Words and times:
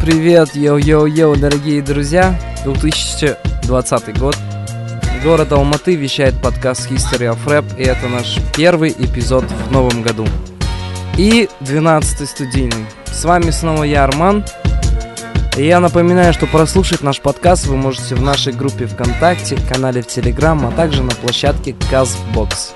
Привет, 0.00 0.54
йоу-йоу-йоу, 0.54 1.36
дорогие 1.36 1.82
друзья! 1.82 2.38
2020 2.64 4.18
год. 4.18 4.36
Город 5.24 5.52
Алматы 5.52 5.96
вещает 5.96 6.40
подкаст 6.40 6.90
History 6.90 7.34
of 7.34 7.38
Rap, 7.46 7.64
и 7.76 7.82
это 7.82 8.06
наш 8.08 8.38
первый 8.56 8.90
эпизод 8.90 9.44
в 9.44 9.72
новом 9.72 10.02
году. 10.02 10.26
И 11.16 11.48
12 11.60 12.28
студийный. 12.28 12.86
С 13.06 13.24
вами 13.24 13.50
снова 13.50 13.82
я, 13.82 14.04
Арман. 14.04 14.44
И 15.56 15.66
я 15.66 15.80
напоминаю, 15.80 16.32
что 16.32 16.46
прослушать 16.46 17.02
наш 17.02 17.20
подкаст 17.20 17.66
вы 17.66 17.76
можете 17.76 18.14
в 18.14 18.22
нашей 18.22 18.52
группе 18.52 18.86
ВКонтакте, 18.86 19.56
канале 19.68 20.02
в 20.02 20.06
Телеграм, 20.06 20.64
а 20.66 20.70
также 20.70 21.02
на 21.02 21.12
площадке 21.12 21.74
CastBox. 21.90 22.74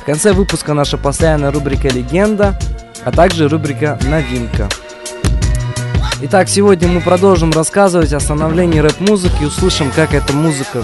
В 0.00 0.04
конце 0.04 0.32
выпуска 0.32 0.72
наша 0.74 0.96
постоянная 0.96 1.50
рубрика 1.50 1.88
«Легенда», 1.88 2.58
а 3.04 3.10
также 3.10 3.48
рубрика 3.48 3.98
«Новинка». 4.08 4.68
Итак, 6.26 6.48
сегодня 6.48 6.88
мы 6.88 7.02
продолжим 7.02 7.50
рассказывать 7.50 8.14
о 8.14 8.18
становлении 8.18 8.78
рэп-музыки, 8.78 9.44
услышим, 9.44 9.90
как 9.90 10.14
эта 10.14 10.32
музыка 10.32 10.82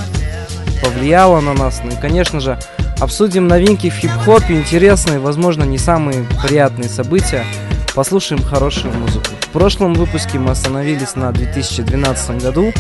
повлияла 0.85 1.41
на 1.41 1.55
нас. 1.55 1.81
Ну 1.83 1.93
и, 1.93 1.99
конечно 1.99 2.41
же, 2.41 2.59
обсудим 3.01 3.49
новинки 3.49 3.89
в 3.89 3.95
хип-хопе, 3.95 4.53
интересные, 4.53 5.19
возможно, 5.19 5.65
не 5.65 5.79
самые 5.79 6.27
приятные 6.47 6.91
события. 6.91 7.47
Послушаем 7.95 8.43
хорошую 8.43 8.93
музыку. 8.93 9.29
В 9.41 9.49
прошлом 9.49 9.95
выпуске 9.95 10.39
мы 10.39 10.51
остановились 10.51 11.17
на 11.17 11.33
2012 11.33 12.43
году. 12.43 12.75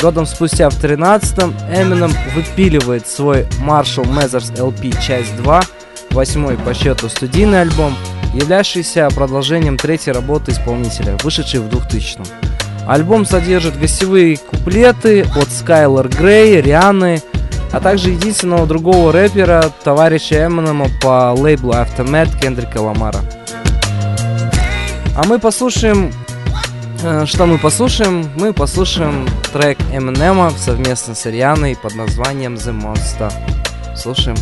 Годом 0.00 0.26
спустя 0.26 0.70
в 0.70 0.80
2013 0.80 1.38
Eminem 1.70 2.12
выпиливает 2.34 3.06
свой 3.06 3.42
Marshall 3.64 4.12
Mathers 4.12 4.52
LP 4.56 5.00
часть 5.00 5.36
2, 5.36 5.62
восьмой 6.10 6.56
по 6.56 6.74
счету 6.74 7.08
студийный 7.08 7.60
альбом– 7.60 7.94
являвшийся 8.34 9.08
продолжением 9.14 9.76
третьей 9.76 10.12
работы 10.12 10.52
исполнителя, 10.52 11.16
вышедшей 11.22 11.60
в 11.60 11.68
2000 11.68 12.18
-м. 12.18 12.26
Альбом 12.86 13.24
содержит 13.24 13.78
гостевые 13.78 14.36
куплеты 14.36 15.22
от 15.36 15.50
Скайлер 15.50 16.08
Грей, 16.08 16.60
Рианы, 16.60 17.22
а 17.72 17.80
также 17.80 18.10
единственного 18.10 18.66
другого 18.66 19.10
рэпера, 19.12 19.70
товарища 19.82 20.46
Эминема 20.46 20.86
по 21.02 21.32
лейблу 21.32 21.72
Aftermath 21.72 22.38
Кендрика 22.40 22.78
Ламара. 22.78 23.20
А 25.16 25.24
мы 25.26 25.38
послушаем... 25.38 26.12
Э, 27.02 27.24
что 27.26 27.46
мы 27.46 27.58
послушаем? 27.58 28.30
Мы 28.36 28.52
послушаем 28.52 29.26
трек 29.52 29.78
Эминема 29.92 30.52
совместно 30.56 31.14
с 31.14 31.26
Рианой 31.26 31.76
под 31.76 31.94
названием 31.94 32.54
The 32.54 32.72
Monster. 32.72 33.32
Слушаем. 33.96 34.36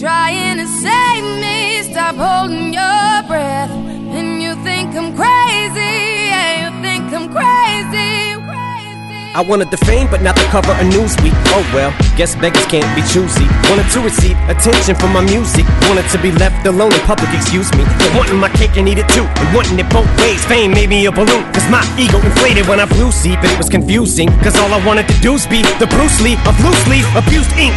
Trying 0.00 0.56
to 0.56 0.66
save 0.66 1.24
me. 1.44 1.82
Stop 1.92 2.16
holding 2.16 2.72
your 2.72 3.12
breath. 3.28 3.70
And 4.16 4.42
you 4.42 4.56
think 4.64 4.96
I'm 4.96 5.12
crazy. 5.14 5.92
Yeah, 6.32 6.50
you 6.64 6.70
think 6.80 7.12
I'm 7.12 7.28
crazy. 7.28 7.60
I 9.30 9.42
wanted 9.46 9.70
the 9.70 9.76
fame, 9.86 10.10
but 10.10 10.22
not 10.26 10.34
the 10.34 10.42
cover 10.50 10.72
of 10.72 10.86
Newsweek. 10.90 11.36
Oh 11.54 11.62
well, 11.72 11.94
guess 12.18 12.34
beggars 12.34 12.66
can't 12.66 12.88
be 12.98 13.02
choosy. 13.14 13.46
Wanted 13.70 13.86
to 13.94 14.00
receive 14.02 14.34
attention 14.50 14.96
from 14.96 15.12
my 15.12 15.22
music. 15.22 15.62
Wanted 15.86 16.08
to 16.10 16.18
be 16.18 16.32
left 16.32 16.66
alone 16.66 16.92
in 16.92 16.98
public, 17.06 17.30
excuse 17.30 17.70
me. 17.78 17.84
But 18.02 18.10
wanting 18.16 18.40
my 18.42 18.50
cake 18.58 18.74
and 18.74 18.88
eat 18.88 18.98
it 18.98 19.08
too. 19.14 19.22
And 19.22 19.54
wanting 19.54 19.78
it 19.78 19.88
both 19.94 20.10
ways. 20.18 20.42
Fame 20.46 20.72
made 20.72 20.88
me 20.88 21.06
a 21.06 21.12
balloon. 21.12 21.46
Cause 21.54 21.68
my 21.70 21.84
ego 21.94 22.18
inflated 22.18 22.66
when 22.66 22.80
I 22.80 22.86
flew 22.86 23.12
see, 23.12 23.36
but 23.36 23.52
it 23.52 23.58
was 23.58 23.68
confusing. 23.68 24.26
Cause 24.42 24.58
all 24.58 24.74
I 24.74 24.84
wanted 24.84 25.06
to 25.06 25.16
do 25.20 25.32
was 25.38 25.46
be 25.46 25.62
the 25.78 25.86
Bruce 25.86 26.18
Lee 26.24 26.34
of 26.48 26.58
loosely 26.64 27.06
abused 27.14 27.54
ink. 27.54 27.76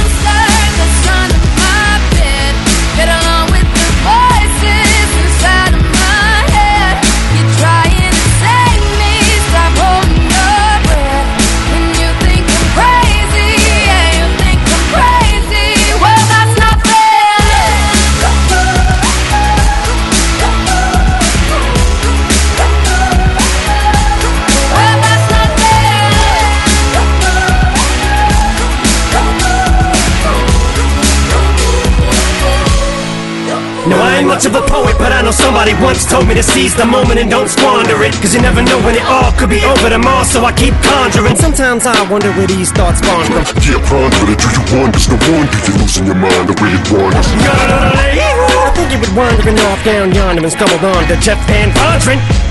know 35.31 35.37
somebody 35.37 35.73
once 35.79 36.03
told 36.05 36.27
me 36.27 36.33
to 36.33 36.43
seize 36.43 36.75
the 36.75 36.85
moment 36.85 37.19
and 37.19 37.29
don't 37.29 37.47
squander 37.47 38.03
it. 38.03 38.13
Cause 38.19 38.33
you 38.35 38.41
never 38.41 38.61
know 38.61 38.77
when 38.83 38.95
it 38.95 39.05
all 39.07 39.31
could 39.33 39.49
be 39.49 39.63
over 39.63 39.89
tomorrow, 39.89 40.23
so 40.23 40.43
I 40.43 40.51
keep 40.51 40.73
conjuring. 40.83 41.35
Sometimes 41.35 41.85
I 41.85 41.95
wonder 42.11 42.31
where 42.33 42.47
these 42.47 42.71
thoughts 42.71 42.99
spawn 42.99 43.25
from. 43.25 43.43
Yeah, 43.63 43.79
ponder 43.87 44.31
it, 44.31 44.39
do 44.39 44.47
you 44.51 44.63
wonder? 44.75 44.99
No 45.07 45.17
wonder 45.31 45.57
you're 45.67 45.79
losing 45.79 46.05
your 46.05 46.19
mind 46.19 46.49
the 46.49 46.55
way 46.59 46.71
it 46.75 46.83
wanders. 46.91 47.27
I 47.31 48.71
think 48.75 48.91
you 48.91 48.99
would 48.99 49.15
wandering 49.15 49.59
off 49.71 49.83
down 49.83 50.11
yonder 50.13 50.43
and 50.43 50.51
stumbled 50.51 50.83
on 50.83 51.07
to 51.07 51.15
Jeff 51.17 51.39
VanVonderen. 51.47 52.50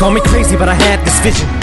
Call 0.00 0.12
me 0.12 0.22
crazy, 0.22 0.56
but 0.56 0.66
I 0.66 0.72
had 0.72 1.04
this 1.04 1.20
vision. 1.20 1.59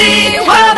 crazy. 0.00 0.38
Well, 0.40 0.69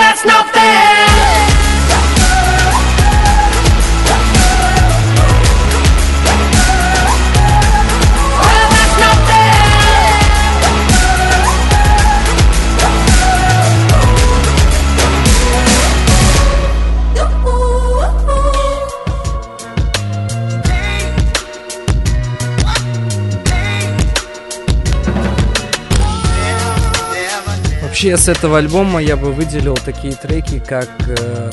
Вообще 28.02 28.16
с 28.16 28.28
этого 28.28 28.58
альбома 28.58 29.00
я 29.00 29.16
бы 29.16 29.30
выделил 29.30 29.76
такие 29.76 30.14
треки, 30.14 30.58
как 30.58 30.88
э, 31.06 31.50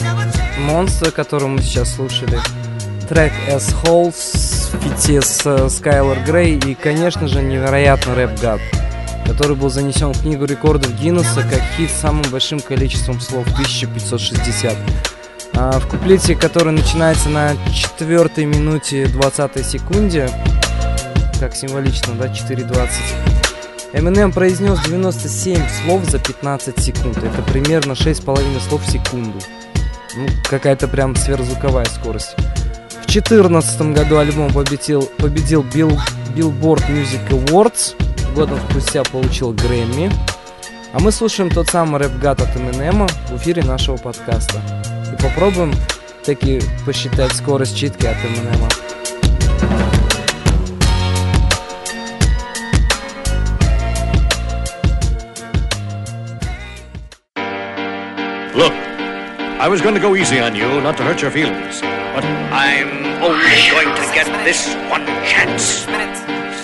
Monster, 0.68 1.12
который 1.12 1.48
мы 1.48 1.62
сейчас 1.62 1.94
слушали, 1.94 2.40
трек 3.08 3.32
As 3.48 3.72
Holes 3.84 4.72
в 4.74 4.82
фите 4.82 5.22
с 5.22 5.46
э, 5.46 5.68
Skylar 5.68 6.26
Грей 6.26 6.58
и, 6.58 6.74
конечно 6.74 7.28
же, 7.28 7.44
невероятно 7.44 8.16
Рэп 8.16 8.32
God, 8.42 8.62
который 9.28 9.56
был 9.56 9.70
занесен 9.70 10.12
в 10.12 10.24
книгу 10.24 10.46
рекордов 10.46 10.92
Гиннесса 11.00 11.44
как 11.44 11.62
хит 11.78 11.92
с 11.92 12.02
самым 12.02 12.24
большим 12.32 12.62
количеством 12.62 13.22
слов 13.22 13.46
1560. 13.54 14.76
А 15.54 15.80
в 15.80 15.88
куплете, 15.88 16.34
который 16.36 16.74
начинается 16.74 17.30
на 17.30 17.52
четвертой 17.72 18.46
минуте 18.46 19.06
20 19.06 19.64
секунде, 19.64 20.28
как 21.40 21.56
символично, 21.56 22.16
да, 22.16 22.26
4.20, 22.26 23.39
Eminem 23.92 24.32
произнес 24.32 24.80
97 24.82 25.68
слов 25.68 26.06
за 26.06 26.20
15 26.20 26.80
секунд. 26.80 27.18
Это 27.18 27.42
примерно 27.42 27.94
6,5 27.94 28.60
слов 28.62 28.84
в 28.84 28.92
секунду. 28.92 29.40
Ну, 30.16 30.28
какая-то 30.48 30.88
прям 30.88 31.16
сверхзвуковая 31.16 31.86
скорость. 31.86 32.36
В 32.90 33.12
2014 33.12 33.82
году 33.94 34.20
альбом 34.20 34.54
победил, 34.54 35.10
победил 35.18 35.64
Bill, 35.64 36.00
Billboard 36.36 36.88
Music 36.88 37.28
Awards. 37.30 37.96
Годом 38.36 38.60
спустя 38.70 39.04
получил 39.04 39.54
Грэмми. 39.54 40.12
А 40.94 41.00
мы 41.00 41.12
слушаем 41.12 41.50
тот 41.50 41.70
самый 41.70 42.00
рэп-гад 42.00 42.42
от 42.42 42.56
Eminem 42.56 43.10
в 43.32 43.38
эфире 43.38 43.64
нашего 43.64 43.98
подкаста. 43.98 44.62
И 45.12 45.22
попробуем 45.22 45.74
таки 46.24 46.62
посчитать 46.86 47.32
скорость 47.34 47.76
читки 47.76 48.06
от 48.06 48.18
Eminem. 48.18 48.89
Look, 58.60 58.74
I 58.74 59.70
was 59.70 59.80
going 59.80 59.96
to 59.96 60.02
go 60.02 60.18
easy 60.18 60.38
on 60.42 60.54
you, 60.54 60.68
not 60.82 60.98
to 60.98 61.04
hurt 61.04 61.22
your 61.22 61.32
feelings. 61.32 61.80
But 61.80 62.28
I'm 62.52 63.24
only 63.24 63.56
going 63.72 63.88
to 63.88 64.06
get 64.12 64.28
this 64.44 64.76
one 64.92 65.08
chance. 65.24 65.88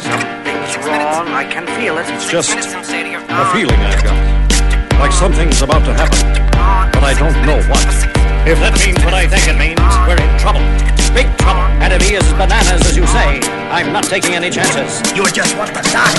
Something's 0.03 0.75
wrong. 0.83 1.31
I 1.31 1.47
can 1.47 1.63
feel 1.80 1.95
it. 1.97 2.03
It's 2.12 2.30
just 2.30 2.51
a 2.51 2.83
feeling 2.83 3.80
I've 3.80 4.03
got. 4.03 4.19
Like 5.00 5.13
something's 5.13 5.62
about 5.62 5.86
to 5.88 5.94
happen. 5.95 6.19
But 6.92 7.03
I 7.07 7.13
don't 7.15 7.39
know 7.47 7.63
what. 7.71 7.88
If 8.44 8.59
that 8.59 8.75
means 8.83 9.00
what 9.06 9.13
I 9.13 9.24
think 9.31 9.48
it 9.48 9.56
means, 9.56 9.80
we're 10.03 10.19
in 10.19 10.36
trouble. 10.36 10.59
Big 11.15 11.31
trouble. 11.39 11.63
Be 11.95 12.18
as 12.18 12.27
bananas 12.33 12.83
as 12.91 12.98
you 12.98 13.07
say, 13.07 13.39
I'm 13.71 13.91
not 13.91 14.06
taking 14.06 14.35
any 14.35 14.50
chances. 14.50 15.01
You're 15.15 15.27
just 15.27 15.57
want 15.57 15.69
to 15.69 15.81
die. 15.81 16.13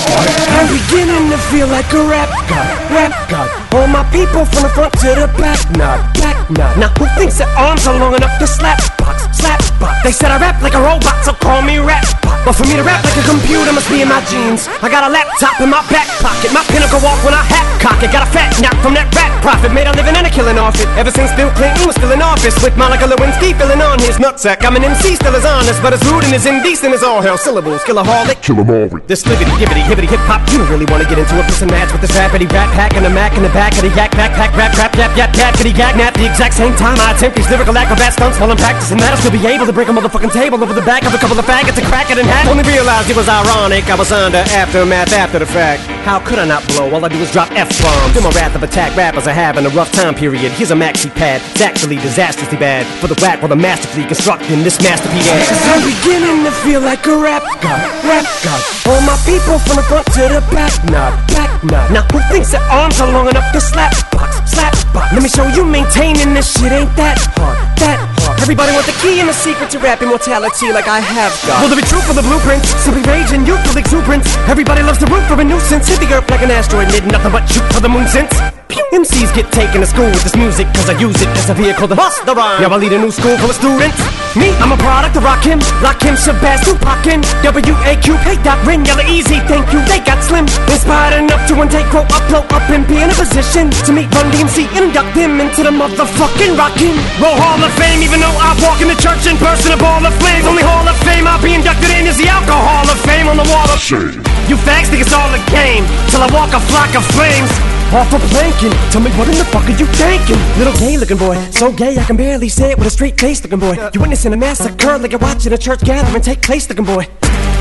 I'm 0.57 0.67
beginning 0.73 1.31
to 1.31 1.39
feel 1.51 1.69
like 1.69 1.91
a 1.93 2.03
rap 2.09 2.29
god, 2.49 2.91
rap 2.91 3.13
god. 3.31 3.49
All 3.75 3.87
my 3.87 4.03
people 4.11 4.45
from 4.45 4.63
the 4.63 4.73
front 4.75 4.93
to 5.01 5.09
the 5.15 5.29
back, 5.39 5.61
nod, 5.77 6.01
back 6.15 6.51
nod. 6.51 6.79
Now 6.79 6.89
who 6.99 7.07
thinks 7.19 7.39
their 7.39 7.49
arms 7.57 7.87
are 7.87 7.99
long 7.99 8.15
enough 8.15 8.39
to 8.39 8.47
slap 8.47 8.96
box, 9.07 9.23
slap 9.39 9.63
box? 9.79 10.03
They 10.03 10.13
said 10.13 10.35
I 10.35 10.39
rap 10.43 10.61
like 10.61 10.75
a 10.75 10.83
robot, 10.83 11.23
so 11.25 11.33
call 11.33 11.63
me 11.63 11.79
rap. 11.79 12.05
But 12.45 12.55
for 12.55 12.67
me 12.67 12.75
to 12.75 12.83
rap 12.83 13.03
like 13.03 13.17
a 13.17 13.27
computer 13.27 13.73
must 13.73 13.89
be 13.91 14.03
in 14.03 14.09
my 14.11 14.23
jeans. 14.27 14.67
I 14.83 14.91
got 14.91 15.07
a 15.07 15.11
laptop 15.11 15.63
in 15.63 15.71
my 15.71 15.83
back 15.89 16.07
pocket, 16.19 16.53
my 16.53 16.63
pinnacle 16.67 17.01
walk 17.03 17.23
when 17.25 17.35
I 17.35 17.43
hat 17.43 17.67
cock 17.87 18.03
it. 18.03 18.11
Got 18.11 18.27
a 18.27 18.31
fat 18.35 18.51
knock 18.59 18.75
from 18.83 18.99
that 18.99 19.07
rap 19.15 19.31
profit, 19.43 19.71
made 19.71 19.87
a 19.87 19.95
living 19.95 20.19
and 20.19 20.27
a 20.27 20.31
killing 20.31 20.59
off 20.59 20.75
it. 20.83 20.91
Ever 20.99 21.15
since 21.15 21.31
Bill 21.39 21.51
Clinton 21.55 21.87
was 21.87 21.95
still 21.95 22.11
in 22.11 22.19
office, 22.19 22.59
with 22.63 22.75
Monica 22.75 23.07
Lewinsky 23.07 23.55
filling 23.55 23.79
on 23.79 24.03
his 24.03 24.19
nutsack. 24.19 24.67
I'm 24.67 24.75
an 24.75 24.83
MC, 24.83 25.15
still 25.15 25.35
as 25.39 25.47
honest, 25.47 25.79
but 25.83 25.95
as 25.95 26.03
rude 26.11 26.27
and 26.27 26.35
as 26.35 26.47
indecent 26.47 26.95
as 26.95 27.07
all 27.07 27.23
hell. 27.23 27.39
Syllables, 27.39 27.87
killaholic. 27.87 28.43
Kill 28.43 28.59
'em 28.59 28.71
all 28.71 28.91
This 29.07 29.23
libbity, 29.23 29.55
gibbity, 29.61 29.83
hibbity, 29.87 30.09
hip 30.11 30.23
hop, 30.27 30.43
you 30.51 30.59
don't 30.59 30.71
really 30.71 30.89
wanna 30.91 31.07
get 31.07 31.19
into 31.19 31.39
a 31.39 31.45
piss 31.45 31.63
and 31.63 31.71
match 31.71 31.93
with 31.93 32.03
this 32.03 32.13
rappity 32.19 32.51
rap 32.51 32.71
pack 32.75 32.97
and 32.97 33.07
a 33.07 33.11
mac 33.11 33.37
in 33.37 33.43
the 33.43 33.55
back 33.55 33.73
of 33.79 33.83
the 33.87 33.93
yak 33.95 34.11
backpack 34.19 34.51
rap 34.57 34.75
rap 34.77 34.95
yap 34.97 35.17
yap 35.17 35.37
yap 35.37 35.55
kitty 35.55 35.73
gag 35.73 35.97
nap. 35.97 36.15
The 36.15 36.27
exact 36.27 36.55
same 36.55 36.75
time 36.75 36.99
I 37.01 37.13
attempt 37.13 37.37
these 37.37 37.49
lyrical 37.51 37.77
acrobat 37.77 38.15
stunts 38.15 38.39
while 38.41 38.51
I'm 38.51 38.57
practicing 38.57 38.96
that, 38.99 39.13
I'll 39.13 39.21
still 39.21 39.35
be 39.35 39.43
able 39.47 39.67
to 39.67 39.73
break 39.73 39.89
a 39.89 39.95
motherfucking 39.95 40.33
table 40.33 40.63
over 40.63 40.73
the 40.73 40.85
back 40.85 41.05
of 41.05 41.15
a 41.15 41.19
couple 41.19 41.39
of 41.39 41.45
faggots 41.45 41.79
and 41.79 41.87
crack 41.87 42.11
it 42.11 42.19
in 42.19 42.27
half. 42.27 42.47
Only 42.47 42.65
realized 42.65 43.11
it 43.11 43.17
was 43.17 43.29
ironic, 43.29 43.89
I 43.91 43.97
was 43.97 44.13
under 44.13 44.45
aftermath 44.55 45.13
after 45.13 45.39
the 45.39 45.47
fact. 45.47 45.83
How 46.07 46.21
could 46.21 46.39
I 46.39 46.47
not 46.47 46.67
blow? 46.69 46.93
All 46.95 47.05
I 47.05 47.09
do 47.09 47.19
is 47.19 47.31
drop 47.33 47.51
F 47.53 47.69
bombs. 47.83 48.13
Feel 48.15 48.23
my 48.23 48.31
wrath 48.37 48.55
of 48.55 48.63
attack 48.63 48.95
rappers 48.97 49.27
are 49.27 49.35
having 49.35 49.67
a 49.67 49.73
rough 49.75 49.91
time 49.93 50.15
period. 50.15 50.53
Here's 50.53 50.71
a 50.71 50.79
maxi 50.79 51.13
pad, 51.13 51.43
it's 51.51 51.61
actually 51.61 51.97
disastrously 51.97 52.59
bad 52.59 52.87
for 53.01 53.09
the 53.09 53.19
whack 53.21 53.43
while 53.43 53.53
I'm 53.53 53.61
masterfully 53.61 54.07
constructing 54.07 54.63
this 54.63 54.81
masterpiece. 54.81 55.27
Cause 55.27 55.67
I'm 55.67 55.83
beginning 55.83 56.45
to 56.45 56.53
feel 56.63 56.81
like 56.81 57.05
a 57.07 57.17
rap 57.17 57.43
god, 57.61 57.83
rap 58.07 58.27
god. 58.45 58.61
All 58.87 59.03
my 59.03 59.19
people 59.27 59.59
from 59.59 59.77
the 59.77 59.87
front 59.91 60.07
to 60.15 60.25
the 60.31 60.43
back, 60.55 60.73
nod, 60.91 61.15
back 61.35 61.51
nod. 61.65 61.91
Now 61.91 62.05
who 62.13 62.21
thinks 62.33 62.53
their 62.53 62.63
arms 62.71 63.01
are 63.01 63.11
long 63.11 63.29
enough 63.29 63.51
to 63.53 63.61
slap 63.61 63.93
box, 64.13 64.39
slap 64.51 64.73
box? 64.95 65.13
Let 65.13 65.23
me 65.23 65.29
show 65.29 65.47
you 65.49 65.65
maintaining 65.65 66.35
this 66.35 66.53
shit 66.53 66.73
ain't 66.73 66.95
that 66.97 67.19
hard, 67.37 67.59
that 67.79 67.99
hard. 67.99 68.16
Everybody 68.43 68.73
want 68.73 68.87
the 68.87 68.97
key 69.03 69.21
and 69.21 69.29
the 69.29 69.35
secret 69.35 69.71
to 69.71 69.79
rap 69.79 70.03
immortality 70.03 70.73
like 70.73 70.89
I 70.89 71.01
have 71.01 71.33
got. 71.47 71.63
Will 71.63 71.69
there 71.69 71.81
be 71.81 71.87
truth 71.87 72.07
for 72.07 72.15
the 72.15 72.23
blueprint? 72.23 72.65
Simply 72.83 73.03
rage 73.11 73.33
and 73.33 73.47
youthful 73.47 73.77
exuberance. 73.77 74.27
Everybody 74.47 74.83
loves 74.83 74.99
to 74.99 75.07
root 75.07 75.27
for 75.27 75.41
a 75.41 75.45
nuisance. 75.45 75.89
Hit 75.89 76.01
the 76.01 76.13
earth 76.15 76.31
like 76.31 76.43
an 76.43 76.51
asteroid, 76.51 76.89
did 76.89 77.07
nothing 77.07 77.33
but 77.33 77.47
shoot 77.47 77.67
for 77.73 77.81
the 77.81 77.89
moon 77.89 78.07
since. 78.09 78.46
Pew! 78.69 78.83
MCs 78.93 79.35
get 79.35 79.51
taken 79.53 79.81
to 79.81 79.87
school 79.87 80.09
with 80.09 80.23
this 80.25 80.37
music 80.37 80.67
Cause 80.73 80.89
I 80.89 80.99
use 80.99 81.21
it 81.21 81.29
as 81.37 81.51
a 81.51 81.55
vehicle 81.55 81.87
to 81.89 81.95
bust 81.95 82.25
the 82.25 82.35
rhyme. 82.35 82.63
Now 82.63 82.73
I 82.73 82.79
lead 82.81 82.93
a 82.93 82.99
new 82.99 83.11
school 83.13 83.37
full 83.39 83.51
of 83.51 83.57
students. 83.57 83.99
Me, 84.35 84.53
I'm 84.61 84.73
a 84.73 84.81
product 84.81 85.17
of 85.17 85.25
Rakim 85.25 85.61
Lakim, 85.85 86.17
Shabazz, 86.17 86.65
Tupac, 86.65 87.05
W-A-Q, 87.43 88.07
hey, 88.27 88.37
Doc, 88.43 88.59
Ren, 88.67 88.85
Yella, 88.85 89.05
Eazy, 89.09 89.41
thank 89.49 89.65
you. 89.73 89.81
They 89.89 90.01
got 90.05 90.21
slim, 90.25 90.45
inspired 90.69 91.17
enough 91.23 91.45
to 91.49 91.55
one 91.57 91.69
day 91.69 91.85
grow 91.89 92.05
up, 92.09 92.25
blow 92.29 92.45
up 92.53 92.65
And 92.69 92.87
be 92.89 93.01
in 93.01 93.09
a 93.09 93.17
position 93.17 93.71
to 93.71 93.91
meet 93.93 94.09
Run 94.13 94.29
DMC 94.33 94.69
And 94.77 94.91
induct 94.93 95.13
them 95.15 95.41
into 95.41 95.63
the 95.63 95.73
motherfucking 95.73 96.57
Rockin' 96.57 96.97
Roll 97.21 97.37
Hall 97.37 97.61
of 97.61 97.73
Fame 97.81 98.03
Even 98.03 98.21
though 98.21 98.37
I 98.41 98.57
walk 98.65 98.81
in 98.81 98.89
the 98.89 98.99
church 98.99 99.25
And 99.29 99.39
burst 99.41 99.65
in 99.69 99.73
person 99.73 99.77
A 99.77 99.81
ball 99.81 100.03
of 100.05 100.15
flames, 100.21 100.45
only 100.49 100.65
Hall 100.65 100.85
of 100.87 100.97
Fame 101.05 101.27
I'll 101.27 101.41
be 101.41 101.55
inducted 101.55 101.91
in 101.97 102.07
is 102.07 102.17
the 102.19 102.29
Alcohol 102.29 102.85
of 102.89 102.99
Fame 103.05 103.29
On 103.29 103.37
the 103.37 103.49
wall 103.49 103.69
of 103.71 103.81
shame. 103.81 104.21
you 104.51 104.57
fags 104.65 104.89
think 104.93 105.05
it's 105.05 105.15
all 105.17 105.31
a 105.33 105.43
game 105.53 105.85
Till 106.13 106.21
I 106.21 106.29
walk 106.33 106.53
a 106.53 106.61
flock 106.69 106.93
of 106.97 107.05
flames 107.17 107.51
Off 107.95 108.11
for 108.11 108.19
planking 108.35 108.73
Tell 108.91 109.01
me 109.01 109.11
what 109.13 109.29
in 109.29 109.39
the 109.39 109.45
fuck 109.45 109.65
are 109.65 109.79
you 109.79 109.87
thinking? 109.87 110.39
Little 110.59 110.75
gay 110.75 110.97
looking 110.97 111.19
boy 111.19 111.37
So 111.51 111.73
gay 111.73 111.97
I 111.97 112.05
can 112.05 112.17
barely 112.17 112.49
say 112.49 112.73
it 112.73 112.79
with 112.79 112.89
a 112.89 112.91
straight 112.91 113.19
face 113.19 113.43
looking 113.43 113.61
boy 113.61 113.77
You 113.95 114.01
witnessing 114.01 114.33
a 114.33 114.37
massacre 114.37 114.99
like 114.99 115.13
you're 115.13 115.21
watching 115.21 115.53
a 115.53 115.59
church 115.59 115.83
gathering 115.85 116.23
take 116.23 116.43
place 116.43 116.69
looking 116.69 116.85
boy 116.85 117.07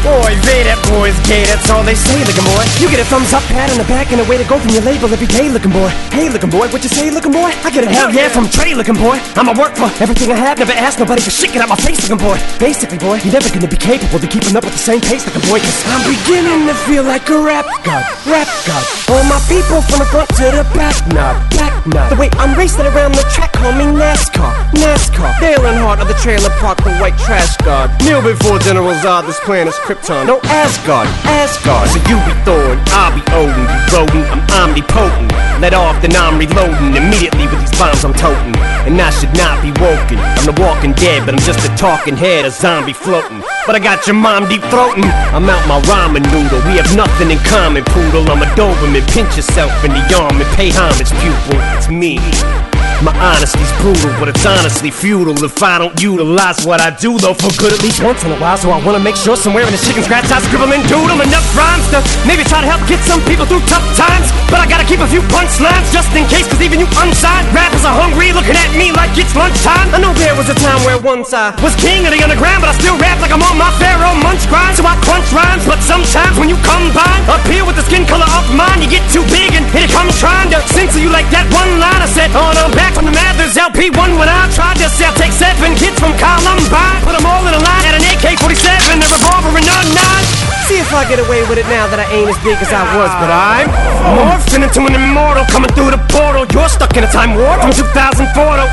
Boy, 0.05 0.37
they 0.45 0.61
that 0.69 0.77
boy's 0.93 1.17
gay, 1.25 1.41
that's 1.49 1.65
all 1.73 1.81
they 1.81 1.97
say, 1.97 2.21
looking 2.29 2.45
boy. 2.45 2.61
You 2.77 2.85
get 2.93 3.01
a 3.01 3.07
thumbs 3.09 3.33
up, 3.33 3.41
pat 3.49 3.73
on 3.73 3.81
the 3.81 3.89
back, 3.89 4.13
and 4.13 4.21
a 4.21 4.25
way 4.29 4.37
to 4.37 4.45
go 4.45 4.61
from 4.61 4.69
your 4.69 4.85
label 4.85 5.09
every 5.09 5.25
day, 5.25 5.49
looking 5.49 5.73
boy. 5.73 5.89
Hey, 6.13 6.29
looking 6.29 6.53
boy, 6.53 6.69
what 6.69 6.85
you 6.85 6.93
say, 6.93 7.09
looking 7.09 7.33
boy? 7.33 7.49
I 7.65 7.73
get 7.73 7.81
a 7.81 7.89
hell 7.89 8.13
yeah 8.13 8.29
from 8.29 8.45
Trey, 8.45 8.77
looking 8.77 8.93
boy. 8.93 9.17
I'ma 9.33 9.57
work 9.57 9.73
for 9.73 9.89
everything 9.97 10.29
I 10.29 10.37
have, 10.37 10.61
never 10.61 10.77
ask 10.77 11.01
nobody 11.01 11.25
for 11.25 11.33
shit, 11.33 11.57
get 11.57 11.65
out 11.65 11.73
my 11.73 11.79
face, 11.81 12.05
looking 12.05 12.21
boy. 12.21 12.37
Basically, 12.61 13.01
boy, 13.01 13.17
you're 13.25 13.33
never 13.33 13.49
gonna 13.49 13.65
be 13.65 13.81
capable 13.81 14.21
of 14.21 14.29
keeping 14.29 14.53
up 14.53 14.61
with 14.61 14.77
the 14.77 14.85
same 14.85 15.01
pace, 15.01 15.25
looking 15.25 15.41
boy, 15.49 15.57
cause 15.57 15.81
I'm 15.89 16.05
beginning 16.05 16.69
to 16.69 16.77
feel 16.85 17.01
like 17.01 17.25
a 17.33 17.41
rap 17.41 17.65
god, 17.81 18.05
rap 18.29 18.45
god. 18.69 18.85
All 19.09 19.25
my 19.25 19.41
people 19.49 19.81
from 19.89 20.05
the 20.05 20.09
front 20.15 20.31
to 20.39 20.47
the 20.55 20.63
back, 20.71 20.95
nod, 21.11 21.35
back 21.59 21.75
nod. 21.87 22.07
The 22.07 22.15
way 22.15 22.29
I'm 22.39 22.57
racing 22.57 22.87
around 22.87 23.13
the 23.15 23.25
track, 23.35 23.51
call 23.51 23.73
me 23.73 23.83
NASCAR, 23.83 24.51
NASCAR. 24.79 25.39
Dale 25.43 25.59
Earnhardt 25.59 25.99
of 25.99 26.07
the 26.07 26.15
trailer 26.23 26.49
park, 26.63 26.77
the 26.83 26.95
white 27.03 27.17
trash 27.19 27.57
god. 27.57 27.91
Kneel 27.99 28.21
before 28.23 28.59
General 28.59 28.95
Zod, 29.03 29.27
this 29.27 29.39
planet's 29.41 29.77
Krypton. 29.79 30.27
No 30.27 30.39
Asgard, 30.45 31.07
Asgard. 31.27 31.89
So 31.89 31.99
you 32.07 32.15
be 32.23 32.33
Thor 32.47 32.63
and 32.71 32.81
I'll 32.95 33.11
be 33.11 33.23
Odin. 33.35 33.65
Be 33.67 33.77
rodent, 33.91 34.27
I'm 34.31 34.43
omnipotent. 34.55 35.35
Let 35.59 35.73
off, 35.73 36.01
then 36.01 36.15
I'm 36.15 36.37
reloading 36.39 36.95
immediately 36.95 37.47
with 37.47 37.59
these 37.59 37.75
bombs 37.79 38.03
I'm 38.03 38.13
toting. 38.13 38.55
And 38.87 38.99
I 38.99 39.09
should 39.09 39.33
not 39.35 39.63
be 39.63 39.71
woken. 39.83 40.19
I'm 40.19 40.45
The 40.45 40.55
Walking 40.61 40.93
Dead, 40.93 41.25
but 41.25 41.33
I'm 41.33 41.43
just 41.43 41.63
a 41.63 41.71
talking 41.75 42.15
head, 42.15 42.45
a 42.45 42.51
zombie 42.51 42.93
floating. 42.93 43.41
But 43.65 43.75
I 43.75 43.79
got 43.79 44.05
your 44.05 44.15
mom 44.15 44.47
deep 44.47 44.61
throating. 44.69 45.07
I'm 45.33 45.49
out 45.49 45.63
my 45.67 45.81
ramen 45.89 46.21
noodle. 46.29 46.61
We 46.69 46.77
have 46.77 46.91
nothing 46.95 47.31
in 47.31 47.39
common, 47.49 47.83
poodle. 47.83 48.29
I'm 48.29 48.43
a 48.43 48.49
Doberman. 48.53 49.01
Pinch 49.09 49.37
yourself 49.37 49.71
in 49.83 49.91
the 49.91 50.04
arm 50.13 50.41
and 50.41 50.55
pay 50.55 50.69
homage, 50.69 51.11
pupil. 51.21 51.59
It's 51.77 51.89
me. 51.89 52.74
My 53.03 53.11
honesty's 53.11 53.67
brutal, 53.83 54.13
but 54.23 54.31
it's 54.31 54.45
honestly 54.47 54.87
futile 54.87 55.35
if 55.43 55.59
I 55.59 55.77
don't 55.77 55.95
utilize 55.99 56.63
what 56.63 56.79
I 56.79 56.95
do, 56.95 57.19
though, 57.19 57.35
for 57.35 57.51
good 57.59 57.75
at 57.75 57.83
least 57.83 57.99
once 57.99 58.23
in 58.23 58.31
a 58.31 58.39
while. 58.39 58.55
So 58.55 58.71
I 58.71 58.79
wanna 58.79 59.03
make 59.03 59.19
sure 59.19 59.35
somewhere 59.35 59.67
in 59.67 59.73
the 59.75 59.81
chicken 59.83 59.99
scratch 59.99 60.31
I 60.31 60.39
scribble 60.47 60.71
and 60.71 60.79
doodle 60.87 61.19
enough 61.19 61.43
rhymes 61.51 61.83
to 61.91 61.99
maybe 62.23 62.47
try 62.47 62.63
to 62.63 62.69
help 62.69 62.79
get 62.87 63.03
some 63.03 63.19
people 63.27 63.43
through 63.43 63.63
tough 63.67 63.83
times. 63.99 64.31
But 64.47 64.63
I 64.63 64.65
gotta 64.71 64.87
keep 64.87 65.03
a 65.03 65.09
few 65.11 65.19
punchlines 65.27 65.91
just 65.91 66.07
in 66.15 66.23
case, 66.31 66.47
cause 66.47 66.61
even 66.63 66.79
you 66.79 66.87
unsigned 67.03 67.51
rappers 67.51 67.83
are 67.83 67.95
hungry, 67.95 68.31
looking 68.31 68.55
at 68.55 68.71
me 68.79 68.95
like 68.95 69.11
it's 69.19 69.35
lunchtime. 69.35 69.91
I 69.91 69.99
know 69.99 70.15
there 70.15 70.35
was 70.39 70.47
a 70.47 70.55
time 70.55 70.79
where 70.87 70.97
once 70.97 71.35
I 71.35 71.51
was 71.59 71.75
king 71.75 72.07
of 72.07 72.15
the 72.15 72.23
underground, 72.23 72.63
but 72.63 72.71
I 72.71 72.75
still 72.79 72.95
rap 72.95 73.19
like 73.19 73.35
I'm 73.35 73.43
on 73.43 73.59
my 73.59 73.75
Pharoahe 73.75 74.23
Monch 74.23 74.47
grind. 74.47 74.79
So 74.79 74.87
I 74.87 74.95
crunch 75.03 75.27
rhymes, 75.35 75.67
but 75.67 75.83
sometimes 75.83 76.39
when 76.39 76.47
you 76.47 76.57
combine 76.63 77.15
here 77.51 77.65
with 77.65 77.75
the 77.75 77.85
skin 77.85 78.05
color 78.05 78.27
of 78.35 78.45
mine, 78.55 78.81
you 78.81 78.89
get 78.89 79.03
too 79.11 79.23
big 79.29 79.53
and 79.53 79.65
here 79.75 79.85
it 79.85 79.91
comes 79.91 80.17
trying 80.19 80.49
to 80.51 80.59
censor 80.73 80.99
you 80.99 81.09
like 81.09 81.27
that 81.29 81.45
one 81.51 81.79
line 81.79 82.01
I 82.01 82.09
said. 82.09 82.31
on 82.35 82.55
no, 82.55 82.67
back 82.75 82.84
from 82.93 83.05
the 83.07 83.15
Mathers 83.15 83.55
LP1 83.55 84.19
when 84.19 84.29
I 84.29 84.51
tried 84.51 84.77
to 84.77 84.89
sell. 84.91 85.13
Take 85.15 85.31
seven 85.31 85.73
kids 85.79 85.97
from 85.97 86.11
Columbine, 86.19 86.99
put 87.01 87.15
them 87.15 87.25
all 87.25 87.41
in 87.47 87.53
a 87.55 87.61
line 87.63 87.85
at 87.87 87.95
an 87.95 88.03
AK-47, 88.03 88.99
a 88.99 89.07
revolver, 89.07 89.55
and 89.55 89.65
a 89.65 89.79
nine. 89.95 90.25
See 90.67 90.81
if 90.81 90.89
I 90.93 91.05
get 91.05 91.21
away 91.21 91.45
with 91.45 91.61
it 91.61 91.67
now 91.69 91.85
that 91.87 92.01
I 92.01 92.09
ain't 92.09 92.25
as 92.25 92.37
big 92.41 92.57
as 92.57 92.73
I 92.73 92.81
was, 92.97 93.09
but 93.21 93.29
I'm 93.29 93.69
morphing 94.17 94.65
into 94.65 94.81
an 94.85 94.97
immortal 94.97 95.45
coming 95.53 95.69
through 95.77 95.93
the 95.93 96.01
portal. 96.09 96.45
You're 96.49 96.69
stuck 96.69 96.97
in 96.97 97.05
a 97.05 97.11
time 97.11 97.37
warp 97.37 97.61
from 97.61 97.73
2004, 97.73 98.25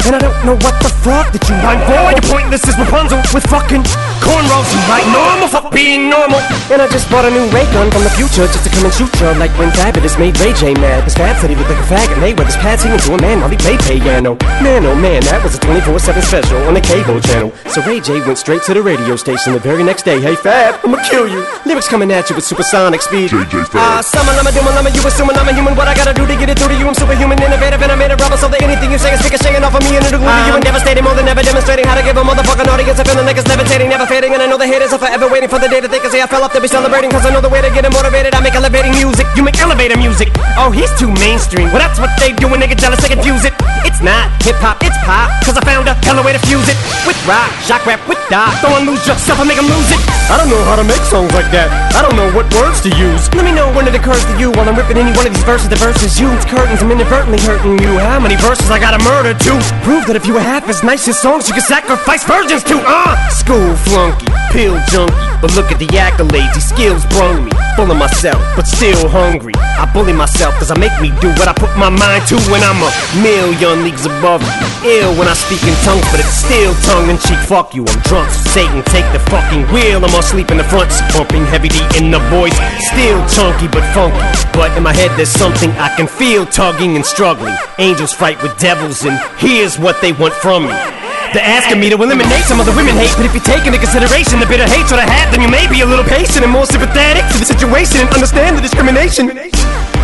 and 0.09 0.17
I 0.17 0.21
don't 0.21 0.41
know 0.45 0.57
what 0.57 0.77
the 0.81 0.89
fuck 1.05 1.33
that 1.37 1.45
you 1.49 1.57
mind 1.61 1.85
for. 1.85 2.01
You're 2.17 2.29
pointless 2.33 2.65
as 2.65 2.81
Rapunzel 2.81 3.21
with 3.37 3.45
fucking 3.45 3.85
cornrows. 4.23 4.71
You 4.73 4.81
like 4.89 5.07
normal 5.11 5.49
for 5.51 5.63
being 5.75 6.09
normal, 6.09 6.41
and 6.71 6.79
I 6.81 6.87
just 6.89 7.11
bought 7.11 7.27
a 7.27 7.31
new 7.31 7.45
ray 7.51 7.67
gun 7.75 7.91
from 7.91 8.07
the 8.07 8.15
future 8.15 8.47
just 8.47 8.65
to 8.65 8.71
come 8.71 8.87
and 8.87 8.95
shoot 8.95 9.11
you 9.19 9.29
like 9.37 9.53
when 9.59 9.69
Fabolous 9.75 10.17
made 10.19 10.39
Ray 10.39 10.55
J 10.55 10.75
mad. 10.79 11.03
Cause 11.05 11.15
Fab 11.19 11.37
said 11.37 11.51
he 11.51 11.57
looked 11.57 11.71
like 11.71 11.83
a 11.83 11.89
faggot. 11.91 12.17
Mayweather's 12.23 12.57
pad 12.57 12.79
singing 12.81 13.03
to 13.03 13.15
a 13.15 13.21
man 13.21 13.41
while 13.43 13.51
he 13.51 13.59
played 13.59 13.81
piano. 13.83 14.39
Man, 14.63 14.87
oh 14.87 14.95
man, 14.95 15.21
that 15.27 15.43
was 15.43 15.59
a 15.59 15.61
24/7 15.61 16.23
special 16.23 16.59
on 16.71 16.75
the 16.75 16.81
cable 16.81 17.21
channel. 17.21 17.53
So 17.75 17.83
Ray 17.83 18.01
J 18.01 18.23
went 18.23 18.39
straight 18.39 18.63
to 18.71 18.75
the 18.75 18.83
radio 18.83 19.17
station 19.17 19.53
the 19.53 19.59
very 19.59 19.83
next 19.83 20.05
day. 20.05 20.21
Hey 20.21 20.37
Fab, 20.37 20.79
I'ma 20.85 21.03
kill 21.11 21.27
you. 21.27 21.45
Lyrics 21.67 21.89
coming 21.89 22.11
at 22.13 22.31
you 22.31 22.37
with 22.37 22.47
supersonic 22.47 23.03
speed. 23.03 23.31
JJ 23.31 23.67
Fab. 23.69 23.83
Ah, 23.83 24.01
summon, 24.01 24.39
I'm 24.39 24.47
a 24.47 24.53
doom, 24.53 24.69
I'm 24.69 24.87
a 24.87 24.91
you 24.91 25.03
assuming 25.03 25.37
I'm 25.37 25.49
a 25.49 25.53
human. 25.53 25.75
What 25.75 25.89
I 25.89 25.95
gotta 25.95 26.15
do 26.15 26.27
to 26.27 26.37
get 26.37 26.49
it 26.49 26.59
through 26.59 26.71
to 26.71 26.79
you? 26.79 26.87
I'm 26.87 26.95
superhuman, 26.95 27.43
innovative, 27.43 27.83
and 27.83 27.91
I 27.91 27.97
made 27.97 28.13
a 28.13 28.17
rubber 28.17 28.37
so 28.37 28.49
that 28.49 28.63
anything 28.63 28.93
you 28.93 28.99
say 28.99 29.13
is 29.15 29.23
ricocheting 29.25 29.65
off 29.65 29.75
of 29.75 29.83
me 29.83 29.97
and 29.97 30.05
it'll 30.07 30.21
glue 30.21 30.31
to 30.31 30.45
you 30.47 30.55
and 30.55 30.65
devastating 30.65 31.05
more 31.05 31.15
than 31.15 31.27
ever 31.29 31.43
demonstrating 31.43 31.87
how 31.87 31.97
to 31.97 32.03
give 32.03 32.17
a 32.17 32.23
motherfucking 32.23 32.69
audience 32.69 32.99
a 32.99 33.05
feeling 33.05 33.27
like 33.27 33.37
it's 33.37 33.49
levitating, 33.49 33.89
never 33.89 34.07
fading. 34.13 34.33
And 34.37 34.43
I 34.45 34.47
know 34.47 34.59
the 34.61 34.69
haters 34.69 34.93
are 34.93 35.01
forever 35.01 35.27
waiting 35.33 35.49
for 35.49 35.59
the 35.59 35.69
day 35.73 35.81
that 35.81 35.91
they 35.91 35.99
can 35.99 36.11
say 36.13 36.21
I 36.21 36.29
fell 36.29 36.45
off 36.45 36.53
to 36.53 36.61
be 36.61 36.69
celebrating. 36.69 37.09
Cause 37.09 37.25
I 37.25 37.31
know 37.33 37.41
the 37.41 37.49
way 37.49 37.65
to 37.65 37.71
get 37.73 37.83
them 37.89 37.97
motivated. 37.97 38.35
I 38.37 38.41
make 38.45 38.55
elevating 38.55 38.93
music, 38.93 39.27
you 39.37 39.43
make 39.43 39.57
elevator 39.57 39.97
music. 39.97 40.29
Oh, 40.61 40.71
he's 40.71 40.93
too 41.01 41.09
mainstream. 41.25 41.73
Well, 41.73 41.81
that's 41.81 41.97
what 41.97 42.13
they 42.21 42.37
do 42.37 42.47
when 42.49 42.61
they 42.61 42.69
get 42.69 42.79
jealous, 42.79 43.01
they 43.01 43.09
confuse 43.09 43.45
it. 43.49 43.57
It's 43.85 44.01
not 44.01 44.31
hip 44.43 44.57
hop, 44.59 44.83
it's 44.83 44.99
pop. 45.07 45.31
Cause 45.45 45.57
I 45.59 45.63
found 45.67 45.89
a 45.89 45.95
hella 46.07 46.23
way 46.23 46.33
to 46.33 46.43
fuse 46.47 46.67
it 46.69 46.79
with 47.07 47.19
rock, 47.27 47.51
shock 47.67 47.85
rap, 47.87 48.03
with 48.09 48.19
dot. 48.31 48.55
Don't 48.63 48.87
lose 48.87 49.03
yourself 49.07 49.39
and 49.43 49.49
make 49.49 49.59
them 49.59 49.67
lose 49.67 49.91
it. 49.91 50.01
I 50.31 50.39
don't 50.39 50.49
know 50.49 50.63
how 50.65 50.77
to 50.77 50.87
make 50.87 51.03
songs 51.11 51.33
like 51.35 51.51
that. 51.53 51.69
I 51.93 52.01
don't 52.01 52.17
know 52.17 52.31
what 52.33 52.47
words 52.55 52.81
to 52.87 52.91
use. 52.95 53.29
Let 53.35 53.45
me 53.45 53.53
know 53.53 53.69
when 53.75 53.87
it 53.87 53.95
occurs 53.95 54.23
to 54.25 54.35
you 54.39 54.55
while 54.55 54.65
I'm 54.69 54.79
ripping 54.79 54.97
any 54.97 55.13
one 55.13 55.27
of 55.27 55.35
these 55.35 55.45
verses. 55.45 55.69
The 55.69 55.77
verses 55.77 56.19
you, 56.19 56.31
it's 56.33 56.47
curtains. 56.47 56.81
I'm 56.81 56.91
inadvertently 56.91 57.43
hurting 57.43 57.79
you. 57.83 57.99
How 57.99 58.19
many 58.19 58.37
verses 58.39 58.71
I 58.71 58.79
gotta 58.79 59.03
murder 59.03 59.35
to 59.35 59.53
prove 59.83 60.07
that 60.07 60.17
if 60.17 60.27
you 60.27 60.35
were 60.35 60.45
half 60.45 60.69
as 60.71 60.83
nice 60.83 61.07
as 61.09 61.21
songs, 61.21 61.49
you 61.49 61.55
could 61.55 61.67
sacrifice 61.67 62.25
virgins 62.25 62.63
to? 62.71 62.79
Uh, 62.81 63.19
school 63.31 63.75
flunky, 63.85 64.27
pill 64.55 64.79
junkie. 64.89 65.15
But 65.43 65.55
look 65.59 65.73
at 65.75 65.79
the 65.79 65.91
accolades, 65.99 66.55
these 66.55 66.69
skills 66.69 67.05
brung 67.07 67.45
me. 67.45 67.53
Full 67.77 67.91
of 67.91 67.99
myself, 67.99 68.41
but 68.55 68.67
still 68.67 69.09
hungry. 69.09 69.53
I 69.83 69.91
bully 69.91 70.13
myself 70.13 70.55
cause 70.63 70.71
I 70.71 70.79
make 70.79 70.95
me 71.03 71.11
do 71.19 71.27
what 71.43 71.51
I 71.51 71.53
put 71.53 71.75
my 71.75 71.91
mind 71.91 72.23
to 72.31 72.39
when 72.55 72.63
I'm 72.63 72.79
a 72.79 72.91
million 73.19 73.83
leagues 73.83 74.07
above. 74.07 74.39
Ill 74.87 75.11
when 75.19 75.27
I 75.27 75.35
speak 75.35 75.59
in 75.67 75.75
tongues, 75.83 76.07
but 76.15 76.23
it's 76.23 76.39
still 76.39 76.71
tongue 76.87 77.11
in 77.11 77.19
cheek. 77.19 77.43
Fuck 77.51 77.75
you, 77.75 77.83
I'm 77.83 77.99
drunk. 78.07 78.31
So 78.31 78.63
Satan, 78.63 78.87
take 78.95 79.11
the 79.11 79.19
fucking 79.27 79.67
wheel. 79.75 79.99
I'm 79.99 80.15
asleep 80.15 80.55
in 80.55 80.63
the 80.63 80.69
front, 80.71 80.95
pumping 81.11 81.43
heavy 81.51 81.67
D 81.67 81.83
in 81.99 82.15
the 82.15 82.23
voice. 82.31 82.55
Still 82.95 83.19
chunky 83.27 83.67
but 83.67 83.83
funky. 83.91 84.23
But 84.55 84.71
in 84.79 84.87
my 84.87 84.95
head, 84.95 85.11
there's 85.19 85.35
something 85.35 85.71
I 85.73 85.91
can 85.97 86.07
feel 86.07 86.47
tugging 86.47 86.95
and 86.95 87.05
struggling. 87.05 87.57
Angels 87.79 88.15
fight 88.15 88.41
with 88.41 88.57
devils, 88.59 89.03
and 89.05 89.19
here's 89.39 89.81
what 89.81 90.01
they 90.01 90.13
want 90.13 90.35
from 90.35 90.71
me. 90.71 91.02
They're 91.33 91.49
asking 91.49 91.81
me 91.81 91.89
to 91.89 91.97
eliminate 91.97 92.45
some 92.45 92.61
of 92.61 92.69
the 92.69 92.77
women 92.77 92.93
hate, 92.93 93.17
but 93.17 93.25
if 93.25 93.33
you 93.33 93.41
take 93.41 93.65
into 93.65 93.81
consideration 93.81 94.37
the 94.37 94.45
bitter 94.45 94.69
hatred 94.69 95.01
I 95.01 95.09
have, 95.09 95.33
then 95.33 95.41
you 95.41 95.49
may 95.49 95.65
be 95.65 95.81
a 95.81 95.89
little 95.89 96.05
patient 96.05 96.45
and 96.45 96.53
more 96.53 96.69
sympathetic 96.69 97.25
to 97.33 97.41
the 97.41 97.49
situation 97.49 98.05
and 98.05 98.09
understand 98.13 98.53
the 98.53 98.61
discrimination. 98.61 99.33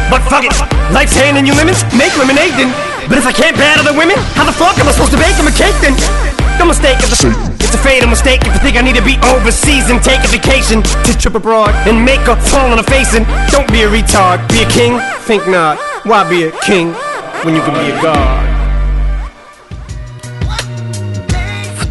But 0.08 0.25
fuck 0.32 0.49
it, 0.49 0.56
life's 0.88 1.12
handing 1.12 1.44
you 1.44 1.52
lemons, 1.52 1.85
make 1.92 2.16
lemonade 2.16 2.56
then. 2.56 2.73
But 3.12 3.20
if 3.20 3.28
I 3.28 3.37
can't 3.37 3.52
battle 3.61 3.85
the 3.85 3.92
women, 3.92 4.16
how 4.40 4.49
the 4.49 4.56
fuck 4.56 4.80
am 4.80 4.88
I 4.88 4.92
supposed 4.97 5.12
to 5.12 5.20
bake 5.20 5.37
them 5.37 5.44
a 5.44 5.52
cake 5.52 5.76
then? 5.85 5.92
No 6.56 6.64
mistake, 6.64 6.97
it's 7.04 7.20
a, 7.20 7.28
it's 7.61 7.76
a 7.76 7.82
fatal 7.85 8.08
mistake 8.08 8.40
if 8.49 8.56
you 8.56 8.62
think 8.64 8.80
I 8.80 8.82
need 8.82 8.97
to 8.97 9.04
be 9.04 9.20
overseas 9.28 9.92
and 9.92 10.00
take 10.00 10.25
a 10.25 10.32
vacation 10.32 10.80
to 10.80 11.12
trip 11.12 11.37
abroad 11.37 11.76
and 11.85 12.00
make 12.00 12.25
a 12.25 12.40
fall 12.49 12.73
on 12.73 12.80
a 12.80 12.87
face 12.88 13.12
and 13.12 13.28
don't 13.52 13.68
be 13.68 13.85
a 13.85 13.88
retard, 13.92 14.40
be 14.49 14.64
a 14.64 14.68
king, 14.73 14.97
think 15.28 15.44
not. 15.44 15.76
Why 16.08 16.25
be 16.25 16.49
a 16.49 16.52
king 16.64 16.97
when 17.44 17.52
you 17.52 17.61
can 17.61 17.76
be 17.76 17.92
a 17.92 18.00
god? 18.00 18.57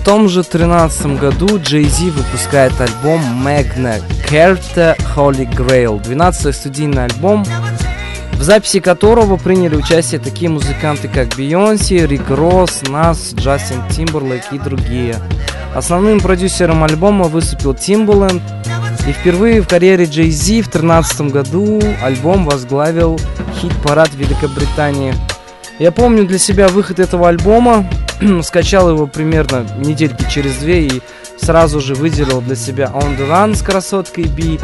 Том 0.07 0.29
же 0.29 0.41
13 0.41 1.19
году 1.19 1.57
Jay-Z 1.57 2.11
выпускает 2.11 2.71
альбом 2.79 3.19
Magna 3.45 4.01
Carta 4.31 4.97
Holy 5.13 5.45
Grail, 5.53 6.01
12 6.01 6.55
студийный 6.55 7.03
альбом, 7.03 7.43
в 8.31 8.41
записи 8.41 8.79
которого 8.79 9.35
приняли 9.35 9.75
участие 9.75 10.21
такие 10.21 10.49
музыканты, 10.49 11.09
как 11.09 11.35
Бейонсе, 11.35 12.07
Рик 12.07 12.29
Росс, 12.29 12.83
Нас, 12.87 13.33
Джастин 13.33 13.85
Тимберлейк 13.89 14.43
и 14.53 14.59
другие. 14.59 15.17
Основным 15.75 16.21
продюсером 16.21 16.85
альбома 16.85 17.25
выступил 17.25 17.73
Timbaland, 17.73 18.41
и 19.05 19.11
впервые 19.11 19.59
в 19.59 19.67
карьере 19.67 20.05
Jay-Z 20.05 20.61
в 20.61 20.71
2013 20.71 21.21
году 21.33 21.81
альбом 22.01 22.45
возглавил 22.45 23.19
хит-парад 23.59 24.13
Великобритании. 24.13 25.13
Я 25.79 25.91
помню 25.91 26.25
для 26.25 26.39
себя 26.39 26.69
выход 26.69 26.99
этого 26.99 27.29
альбома, 27.29 27.87
скачал 28.41 28.89
его 28.89 29.05
примерно 29.05 29.63
недельки 29.77 30.25
через 30.27 30.55
две 30.57 30.87
и 30.87 31.01
сразу 31.39 31.79
же 31.79 31.93
выделил 31.93 32.41
для 32.41 32.55
себя 32.55 32.91
On 32.95 33.15
The 33.15 33.29
Run 33.29 33.55
с 33.55 33.61
красоткой 33.61 34.25
B. 34.25 34.57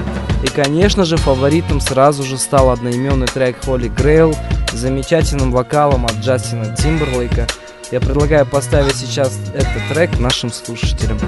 И, 0.44 0.48
конечно 0.48 1.06
же, 1.06 1.18
фаворитом 1.18 1.82
сразу 1.82 2.24
же 2.24 2.40
стал 2.40 2.72
одноименный 2.72 3.28
трек 3.28 3.58
Holy 3.64 3.94
Grail 3.96 4.36
с 4.72 4.78
замечательным 4.78 5.52
вокалом 5.52 6.06
от 6.06 6.14
Джастина 6.14 6.76
Тимберлейка. 6.76 7.46
Я 7.92 8.00
предлагаю 8.00 8.48
поставить 8.48 8.96
сейчас 8.96 9.38
этот 9.54 9.88
трек 9.94 10.20
нашим 10.20 10.52
слушателям. 10.52 11.20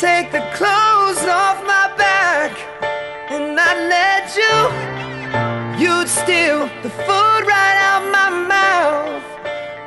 Take 0.00 0.32
the 0.32 0.40
clothes 0.56 1.22
off 1.28 1.62
my 1.66 1.94
back, 1.98 2.52
and 3.30 3.60
I 3.60 3.74
let 3.90 4.34
you. 4.34 5.09
You'd 5.80 6.08
steal 6.10 6.68
the 6.82 6.90
food 6.90 7.42
right 7.54 7.78
out 7.88 8.04
my 8.12 8.28
mouth, 8.54 9.24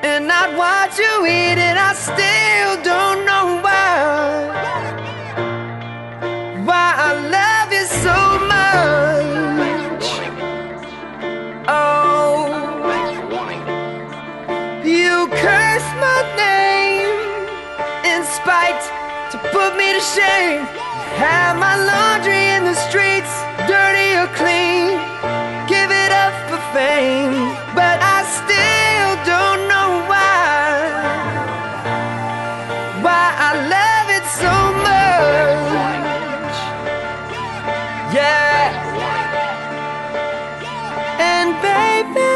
and 0.02 0.32
I'd 0.32 0.58
watch 0.58 0.98
you 0.98 1.28
eat 1.28 1.60
it. 1.62 1.78
I 1.78 1.94
still 1.94 2.82
don't 2.82 3.24
know 3.30 3.62
why. 3.62 4.50
Why 6.66 6.88
I 6.98 7.12
love 7.38 7.70
you 7.78 7.86
so 7.86 8.18
much. 8.50 10.06
Oh, 11.70 12.50
you 14.84 15.28
curse 15.46 15.88
my 16.02 16.22
name 16.36 17.14
in 18.12 18.26
spite 18.26 18.82
to 19.30 19.38
put 19.54 19.78
me 19.78 19.94
to 19.94 20.02
shame. 20.02 20.66
Have 21.22 21.60
my 21.60 21.76
laundry 21.78 22.50
in 22.58 22.64
the 22.64 22.74
streets, 22.74 23.34
dirty 23.70 24.18
or 24.18 24.28
clean. 24.34 25.13
Fame, 26.74 27.54
but 27.78 27.98
I 28.02 28.20
still 28.40 29.12
don't 29.32 29.62
know 29.72 29.90
why. 30.10 30.66
Why 33.06 33.26
I 33.48 33.52
love 33.76 34.08
it 34.18 34.26
so 34.42 34.54
much. 34.88 36.58
Yeah. 38.18 38.74
And 41.32 41.50
baby, 41.70 42.34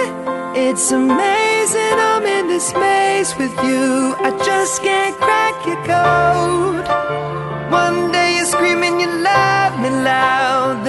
it's 0.68 0.92
amazing 0.92 1.98
I'm 2.10 2.26
in 2.38 2.48
this 2.48 2.74
maze 2.76 3.36
with 3.38 3.56
you. 3.64 4.16
I 4.20 4.30
just 4.46 4.84
can't 4.84 5.16
crack 5.18 5.56
your 5.66 5.82
code. 5.92 6.97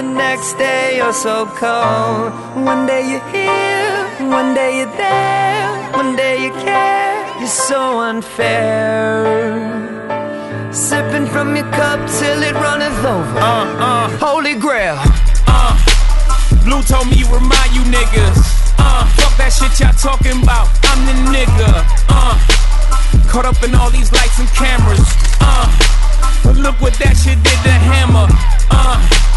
The 0.01 0.07
next 0.07 0.53
day 0.53 0.95
you're 0.95 1.11
so 1.11 1.45
cold. 1.59 2.31
One 2.65 2.85
day 2.85 3.03
you're 3.11 3.27
here, 3.35 4.29
one 4.37 4.53
day 4.53 4.77
you're 4.79 4.95
there, 4.95 5.91
one 5.91 6.15
day 6.15 6.35
you 6.45 6.51
care, 6.63 7.27
you 7.35 7.39
You're 7.41 7.57
so 7.71 7.99
unfair. 7.99 9.27
Sipping 10.71 11.27
from 11.27 11.53
your 11.57 11.69
cup 11.79 11.99
till 12.17 12.39
it 12.49 12.55
runneth 12.65 13.03
over. 13.03 13.39
Uh, 13.39 13.87
uh, 13.87 14.07
Holy 14.25 14.55
grail. 14.55 14.95
uh. 15.47 15.75
Blue 16.63 16.81
told 16.83 17.07
me 17.11 17.19
remind 17.39 17.71
you 17.75 17.83
niggas. 17.91 18.39
Uh, 18.79 19.03
fuck 19.19 19.35
that 19.35 19.51
shit 19.51 19.73
y'all 19.81 19.99
talking 19.99 20.41
about. 20.43 20.67
I'm 20.91 21.01
the 21.09 21.15
nigga. 21.35 21.71
Uh, 22.07 22.35
caught 23.27 23.45
up 23.51 23.61
in 23.67 23.75
all 23.75 23.89
these 23.89 24.11
lights 24.13 24.39
and 24.39 24.47
cameras. 24.55 25.03
Uh, 25.41 25.67
but 26.43 26.55
look 26.55 26.79
what 26.79 26.93
that 27.03 27.17
shit 27.17 27.39
did 27.43 27.59
to 27.67 27.75
Hammer. 27.91 28.27
Uh, 28.71 29.28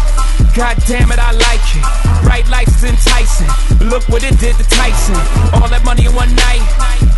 God 0.63 0.79
damn 0.87 1.11
it, 1.11 1.19
I 1.19 1.35
like 1.35 1.67
it. 1.75 1.83
Bright 2.23 2.47
lights 2.47 2.79
is 2.79 2.87
enticing. 2.87 3.51
Look 3.83 4.07
what 4.07 4.23
it 4.23 4.39
did 4.39 4.55
to 4.55 4.63
Tyson. 4.71 5.19
All 5.59 5.67
that 5.67 5.83
money 5.83 6.07
in 6.07 6.15
one 6.15 6.31
night. 6.39 6.63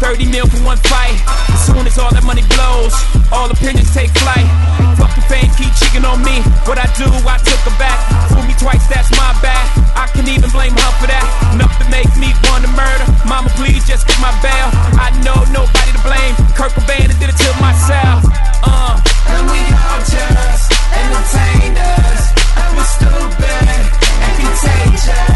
30 0.01 0.33
mil 0.33 0.49
for 0.49 0.57
one 0.65 0.81
fight. 0.89 1.13
As 1.53 1.69
soon 1.69 1.85
as 1.85 1.93
all 2.01 2.09
that 2.09 2.25
money 2.25 2.41
blows, 2.57 2.97
all 3.29 3.45
opinions 3.45 3.93
take 3.93 4.09
flight. 4.17 4.49
Fuck 4.97 5.13
the 5.13 5.21
fame, 5.29 5.45
keep 5.61 5.69
cheating 5.77 6.09
on 6.09 6.25
me. 6.25 6.41
What 6.65 6.81
I 6.81 6.89
do, 6.97 7.05
I 7.05 7.37
took 7.45 7.61
her 7.69 7.77
back. 7.77 8.01
Fool 8.33 8.49
me 8.49 8.57
twice, 8.57 8.81
that's 8.89 9.13
my 9.13 9.29
bad. 9.45 9.61
I 9.93 10.09
can 10.09 10.25
even 10.25 10.49
blame 10.49 10.73
her 10.73 10.91
for 10.97 11.05
that. 11.05 11.25
Enough 11.53 11.77
to 11.77 11.85
make 11.93 12.09
me 12.17 12.33
want 12.49 12.65
to 12.65 12.71
murder. 12.73 13.05
Mama, 13.29 13.53
please 13.61 13.85
just 13.85 14.09
get 14.09 14.17
my 14.17 14.33
bail. 14.41 14.73
I 14.97 15.13
know 15.21 15.37
nobody 15.53 15.93
to 15.93 16.01
blame. 16.01 16.33
Kurt 16.57 16.73
Cobain 16.73 17.13
did 17.21 17.29
it 17.29 17.37
to 17.45 17.49
myself. 17.61 18.25
Uh. 18.65 18.97
And 19.37 19.45
we 19.53 19.61
all 19.85 20.01
just 20.01 20.65
entertainers. 20.97 22.04
Stupid 22.83 23.67
and 23.69 24.39
contagious. 24.39 25.34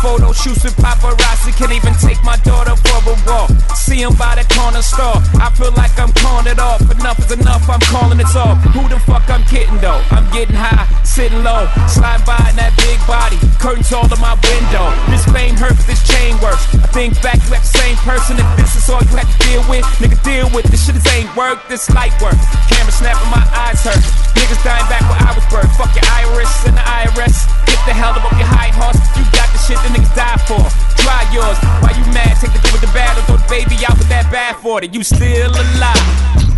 Photo 0.00 0.32
shoots 0.32 0.64
with 0.64 0.76
paparazzi. 0.76 1.52
Can't 1.56 1.72
even 1.72 1.94
take 1.94 2.22
my 2.24 2.36
daughter 2.44 2.74
for 2.76 2.98
a 3.12 3.16
walk. 3.28 3.50
See 3.76 4.02
'em 4.02 4.14
by 4.14 4.34
the 4.34 4.44
corner 4.54 4.82
store. 4.82 5.20
I 5.40 5.50
feel 5.56 5.72
like 5.72 5.94
I'm 5.98 6.12
calling 6.12 6.46
it 6.46 6.58
off. 6.58 6.80
Enough 6.80 7.18
is 7.20 7.32
enough, 7.32 7.68
I'm 7.68 7.80
calling 7.92 8.20
it 8.20 8.34
off. 8.34 8.58
Who 8.74 8.88
the 8.88 8.98
fuck 9.00 9.28
I'm 9.28 9.44
kidding 9.44 9.78
though? 9.80 10.00
I'm 10.10 10.28
getting 10.30 10.56
high, 10.56 10.86
sitting 11.04 11.42
low, 11.44 11.68
slide 11.86 12.24
by 12.24 12.40
in 12.50 12.56
that 12.56 12.76
big 12.76 12.98
body. 13.06 13.38
Curtains 13.58 13.92
all 13.92 14.08
in 14.08 14.20
my 14.20 14.34
window. 14.48 14.86
This 15.10 15.24
fame 15.26 15.56
hurts, 15.56 15.84
this 15.84 16.02
chain 16.06 16.38
works. 16.40 16.64
I 16.74 16.86
think 16.96 17.20
back, 17.22 17.38
you 17.46 17.54
act 17.54 17.66
the 17.70 17.78
same 17.78 17.96
person. 18.08 18.38
If 18.38 18.48
this 18.56 18.76
is 18.76 18.88
all 18.88 19.02
you 19.02 19.16
have 19.16 19.28
to 19.28 19.38
deal 19.46 19.62
with, 19.68 19.84
nigga, 20.00 20.18
deal 20.22 20.48
with 20.50 20.66
this 20.70 20.86
shit. 20.86 20.94
This 20.94 21.06
ain't 21.14 21.30
work, 21.36 21.58
this 21.68 21.90
light 21.90 22.14
work. 22.22 22.38
Camera 22.68 22.92
snapping, 22.92 23.30
my 23.30 23.44
eyes 23.64 23.82
hurt. 23.84 24.02
Niggas 24.36 24.62
dying 24.64 24.86
back 24.88 25.04
where 25.10 25.20
I 25.28 25.32
was 25.36 25.44
birthed. 25.52 25.76
Fuck 25.76 25.92
your 25.94 26.06
iris 26.08 26.52
and 26.66 26.76
the 26.76 26.84
IRS. 26.84 27.36
Get 27.66 27.80
the 27.86 27.92
hell 27.92 28.14
up 28.16 28.24
off 28.24 28.38
your 28.38 28.48
high 28.48 28.72
horse. 28.80 28.98
You 29.16 29.24
got 29.36 29.48
the 29.52 29.58
shit 29.58 29.78
that 29.90 29.98
niggas 29.98 30.14
die 30.14 30.38
for. 30.46 30.62
Try 31.02 31.22
yours. 31.32 31.58
Why 31.82 31.90
you 31.96 32.04
mad? 32.12 32.36
Take 32.40 32.52
the 32.52 32.58
good 32.58 32.72
with 32.72 32.80
the 32.80 32.92
bad 32.92 33.18
or 33.18 33.22
throw 33.22 33.36
the 33.36 33.48
baby 33.48 33.76
out 33.86 33.98
with 33.98 34.08
that 34.08 34.30
bad 34.30 34.56
for 34.56 34.82
it. 34.82 34.94
You 34.94 35.02
still 35.02 35.50
alive. 35.50 36.06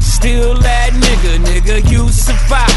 Still 0.00 0.54
that 0.62 0.92
nigga, 0.92 1.38
nigga, 1.42 1.90
you 1.90 2.08
survive. 2.08 2.70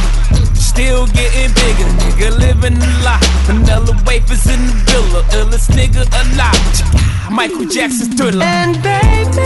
Still 0.57 1.07
getting 1.07 1.53
bigger, 1.53 1.89
nigga, 2.01 2.37
living 2.37 2.77
a 2.77 2.91
lot. 3.03 3.23
Vanilla 3.45 3.95
wafers 4.05 4.45
in 4.47 4.59
the 4.65 4.73
villa, 4.89 5.21
illest 5.37 5.69
nigga 5.71 6.03
alive. 6.09 7.31
Michael 7.31 7.65
Jackson's 7.65 8.15
thriller. 8.15 8.43
And 8.43 8.81
baby, 8.81 9.45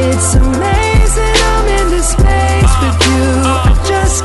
it's 0.00 0.34
amazing 0.34 1.36
I'm 1.50 1.66
in 1.66 1.86
this 1.90 2.10
space 2.12 2.74
with 2.82 2.98
you. 3.08 3.24
I 3.46 3.84
just 3.86 4.19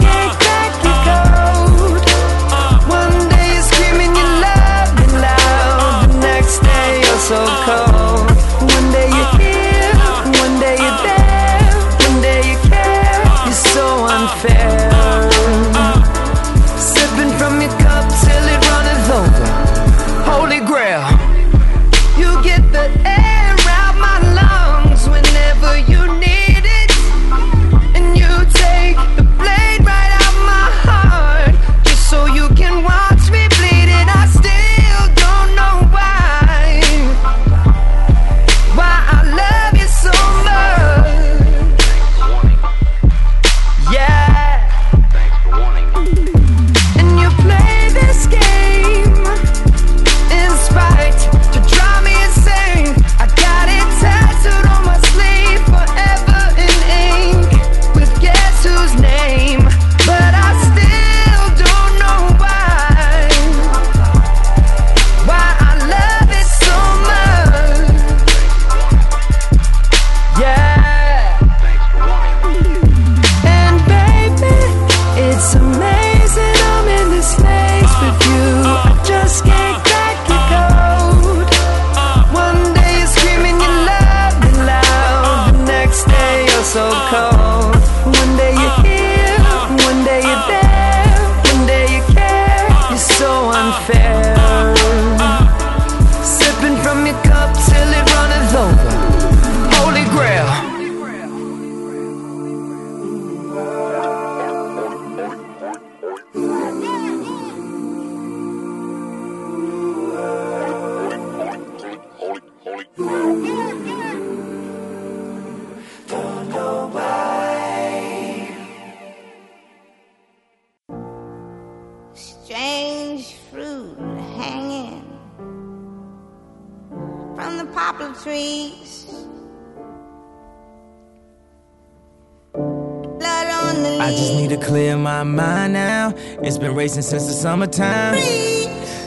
It's 136.45 136.59
been 136.59 136.75
racing 136.75 137.01
since 137.01 137.25
the 137.25 137.33
summertime. 137.33 138.13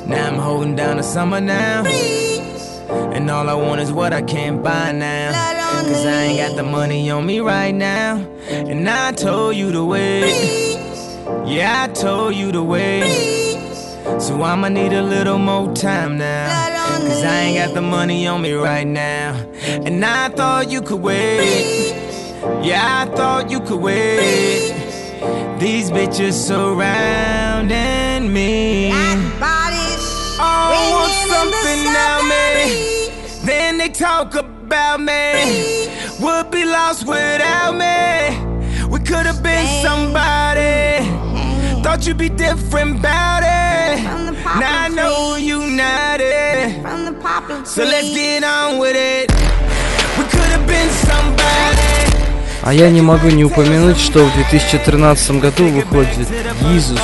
Now 0.09 0.27
I'm 0.27 0.40
holding 0.40 0.74
down 0.74 0.96
the 0.96 1.05
summer 1.05 1.40
now. 1.40 1.85
And 3.14 3.31
all 3.31 3.48
I 3.48 3.55
want 3.55 3.81
is 3.81 3.92
what 3.92 4.12
I 4.12 4.22
can't 4.22 4.61
buy 4.61 4.90
now. 4.90 5.31
Cause 5.85 6.05
I 6.05 6.24
ain't 6.24 6.38
got 6.38 6.57
the 6.57 6.64
money 6.64 7.09
on 7.12 7.24
me 7.24 7.38
right 7.38 7.72
now. 7.72 8.16
And 8.51 8.88
I 8.88 9.12
told 9.12 9.55
you 9.55 9.70
to 9.70 9.85
wait. 9.85 10.35
Yeah, 11.46 11.85
I 11.85 11.92
told 11.92 12.35
you 12.35 12.51
to 12.51 12.62
wait. 12.64 13.07
So 14.18 14.42
I'ma 14.42 14.68
need 14.70 14.92
a 14.92 15.03
little 15.05 15.38
more 15.38 15.72
time 15.74 16.18
now. 16.18 16.48
Cause 16.98 17.22
I 17.22 17.40
ain't 17.42 17.57
got 17.64 17.72
the 17.72 17.83
money 17.83 18.27
on 18.27 18.42
me 18.42 18.55
right 18.55 18.87
now. 18.87 19.37
And 19.62 20.05
I 20.05 20.29
thought 20.31 20.72
you 20.72 20.83
could 20.83 21.03
wait. 21.03 21.94
Yeah, 22.64 23.07
I 23.07 23.14
thought 23.14 23.48
you 23.48 23.61
could 23.61 23.81
wait. 23.81 24.78
These 25.59 25.91
bitches 25.91 26.35
surrounding 26.35 28.33
me. 28.33 28.93
Oh, 30.41 30.71
want 30.95 31.13
something 31.29 31.85
now, 31.93 32.23
me. 32.23 33.45
Then 33.45 33.79
they 33.79 33.89
talk 33.89 34.35
about 34.35 35.01
me. 35.01 35.89
Would 36.21 36.51
be 36.51 36.65
lost 36.65 37.07
without 37.07 37.73
me. 37.73 38.87
We 38.87 39.01
could 39.01 39.27
have 39.27 39.43
been 39.43 39.67
somebody. 39.83 41.05
Thought 41.83 42.07
you'd 42.07 42.19
be 42.19 42.29
different 42.29 43.01
about 43.01 43.43
it. 43.43 44.03
Now 44.45 44.85
I 44.85 44.89
know 44.89 45.37
you're 45.37 45.67
not 45.67 46.21
it. 46.21 47.67
So 47.67 47.85
let's 47.85 48.11
get 48.15 48.45
on 48.45 48.79
with 48.79 48.97
it. 48.97 49.48
А 52.69 52.75
я 52.75 52.91
не 52.91 53.01
могу 53.01 53.31
не 53.31 53.47
упомянуть, 53.47 53.99
что 53.99 54.27
в 54.27 54.35
2013 54.35 55.41
году 55.41 55.69
выходит 55.69 56.29
Jesus 56.61 57.01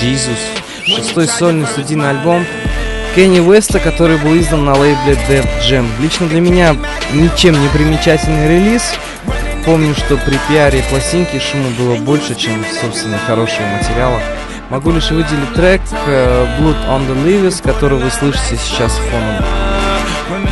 Jesus, 0.00 0.38
шестой 0.82 1.28
сольный 1.28 1.66
студийный 1.66 2.08
альбом 2.08 2.46
Кенни 3.14 3.38
Уэста, 3.38 3.80
который 3.80 4.16
был 4.16 4.34
издан 4.38 4.64
на 4.64 4.72
лейбле 4.72 5.18
Def 5.28 5.46
Jam. 5.60 5.86
Лично 6.00 6.26
для 6.26 6.40
меня 6.40 6.74
ничем 7.12 7.60
не 7.60 7.68
примечательный 7.68 8.48
релиз. 8.48 8.94
Помню, 9.66 9.94
что 9.94 10.16
при 10.16 10.38
пиаре 10.48 10.82
пластинки 10.88 11.38
шума 11.38 11.68
было 11.78 11.96
больше, 11.96 12.34
чем, 12.34 12.64
собственно, 12.80 13.18
хорошего 13.18 13.66
материала. 13.66 14.22
Могу 14.70 14.90
лишь 14.90 15.10
выделить 15.10 15.52
трек 15.52 15.82
э, 16.06 16.46
Blood 16.58 16.88
on 16.88 17.06
the 17.06 17.26
Leaves, 17.26 17.62
который 17.62 17.98
вы 17.98 18.10
слышите 18.10 18.56
сейчас 18.56 18.92
фоном. 19.10 19.77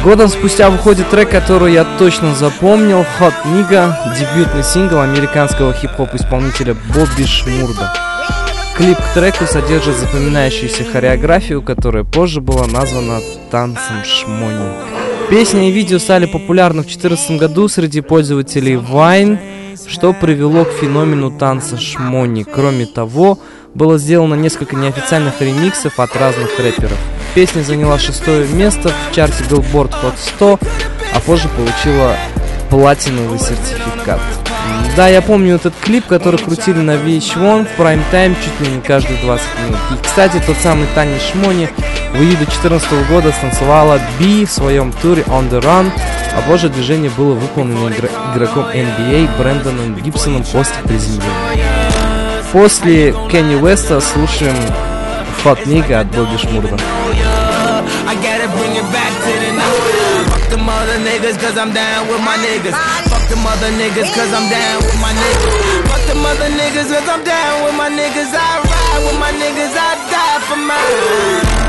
Годом 0.02 0.28
спустя 0.28 0.70
выходит 0.70 1.10
трек, 1.10 1.30
который 1.30 1.72
я 1.72 1.84
точно 1.98 2.34
запомнил, 2.34 3.04
Hot 3.18 3.34
Nigga, 3.44 3.92
дебютный 4.16 4.62
сингл 4.62 5.00
американского 5.00 5.72
хип-хоп 5.72 6.14
исполнителя 6.14 6.76
Бобби 6.94 7.24
Шмурда. 7.24 7.92
Клип 8.76 8.98
к 8.98 9.14
треку 9.14 9.46
содержит 9.46 9.96
запоминающуюся 9.96 10.84
хореографию, 10.84 11.62
которая 11.62 12.04
позже 12.04 12.40
была 12.40 12.66
названа 12.66 13.20
танцем 13.50 14.04
шмони. 14.04 14.68
Песня 15.30 15.68
и 15.68 15.72
видео 15.72 15.98
стали 15.98 16.26
популярны 16.26 16.82
в 16.82 16.86
2014 16.86 17.38
году 17.38 17.68
среди 17.68 18.00
пользователей 18.00 18.74
Vine, 18.74 19.38
что 19.88 20.12
привело 20.12 20.64
к 20.64 20.72
феномену 20.72 21.30
танца 21.30 21.78
шмони. 21.78 22.44
Кроме 22.44 22.86
того, 22.86 23.38
было 23.74 23.98
сделано 23.98 24.34
несколько 24.34 24.76
неофициальных 24.76 25.40
ремиксов 25.40 25.98
от 25.98 26.14
разных 26.14 26.58
рэперов. 26.58 26.98
Песня 27.36 27.60
заняла 27.60 27.98
шестое 27.98 28.48
место 28.48 28.88
в 28.88 29.14
чарте 29.14 29.44
Billboard 29.50 29.92
Hot 30.02 30.14
100, 30.16 30.58
а 31.14 31.20
позже 31.20 31.48
получила 31.48 32.16
платиновый 32.70 33.38
сертификат. 33.38 34.18
Да, 34.96 35.06
я 35.08 35.20
помню 35.20 35.56
этот 35.56 35.74
клип, 35.78 36.06
который 36.06 36.40
крутили 36.40 36.78
на 36.78 36.92
VH1 36.92 37.68
в 37.68 37.78
прайм-тайм 37.78 38.34
чуть 38.42 38.66
ли 38.66 38.74
не 38.74 38.80
каждые 38.80 39.20
20 39.20 39.46
минут. 39.66 39.78
И, 39.92 40.02
кстати, 40.02 40.42
тот 40.46 40.56
самый 40.62 40.86
танец 40.94 41.20
Шмони 41.30 41.68
в 42.14 42.16
июле 42.16 42.36
2014 42.36 43.06
года 43.10 43.30
станцевала 43.32 44.00
Би 44.18 44.46
в 44.46 44.50
своем 44.50 44.90
туре 45.02 45.22
On 45.24 45.50
The 45.50 45.60
Run, 45.60 45.90
а 46.34 46.40
позже 46.48 46.70
движение 46.70 47.10
было 47.10 47.34
выполнено 47.34 47.88
игр- 47.90 48.08
игроком 48.34 48.64
NBA 48.72 49.28
Брэндоном 49.36 49.96
Гибсоном 49.96 50.42
после 50.42 50.76
приземления. 50.84 51.30
После 52.50 53.14
Кенни 53.30 53.56
Уэста 53.56 54.00
слушаем 54.00 54.56
Hot 55.44 55.64
Nigga 55.66 56.00
от 56.00 56.06
Бобби 56.06 56.38
Шмурда. 56.38 56.78
I 58.06 58.14
gotta 58.22 58.46
bring 58.54 58.70
it 58.78 58.86
back 58.94 59.10
to 59.10 59.32
the 59.34 59.50
new 59.50 59.74
Fuck 60.30 60.46
them 60.50 60.68
other 60.68 60.98
niggas 61.02 61.38
cause 61.42 61.58
I'm 61.58 61.74
down 61.74 62.06
with 62.06 62.22
my 62.22 62.38
niggas. 62.38 62.70
Fuck 63.10 63.26
the 63.26 63.34
other 63.34 63.70
niggas 63.74 64.14
cause 64.14 64.32
I'm 64.32 64.46
down 64.48 64.78
with 64.86 65.00
my 65.02 65.10
niggas. 65.10 65.90
Fuck 65.90 66.02
the 66.06 66.14
other 66.14 66.50
niggas 66.54 66.86
cause 66.94 67.08
I'm 67.08 67.24
down 67.24 67.64
with 67.64 67.74
my 67.74 67.90
niggas. 67.90 68.30
I 68.30 68.62
ride 68.62 69.02
with 69.10 69.18
my 69.18 69.32
niggas, 69.34 69.74
I 69.74 69.90
die 70.06 70.38
for 70.46 70.56
mine. 70.56 71.65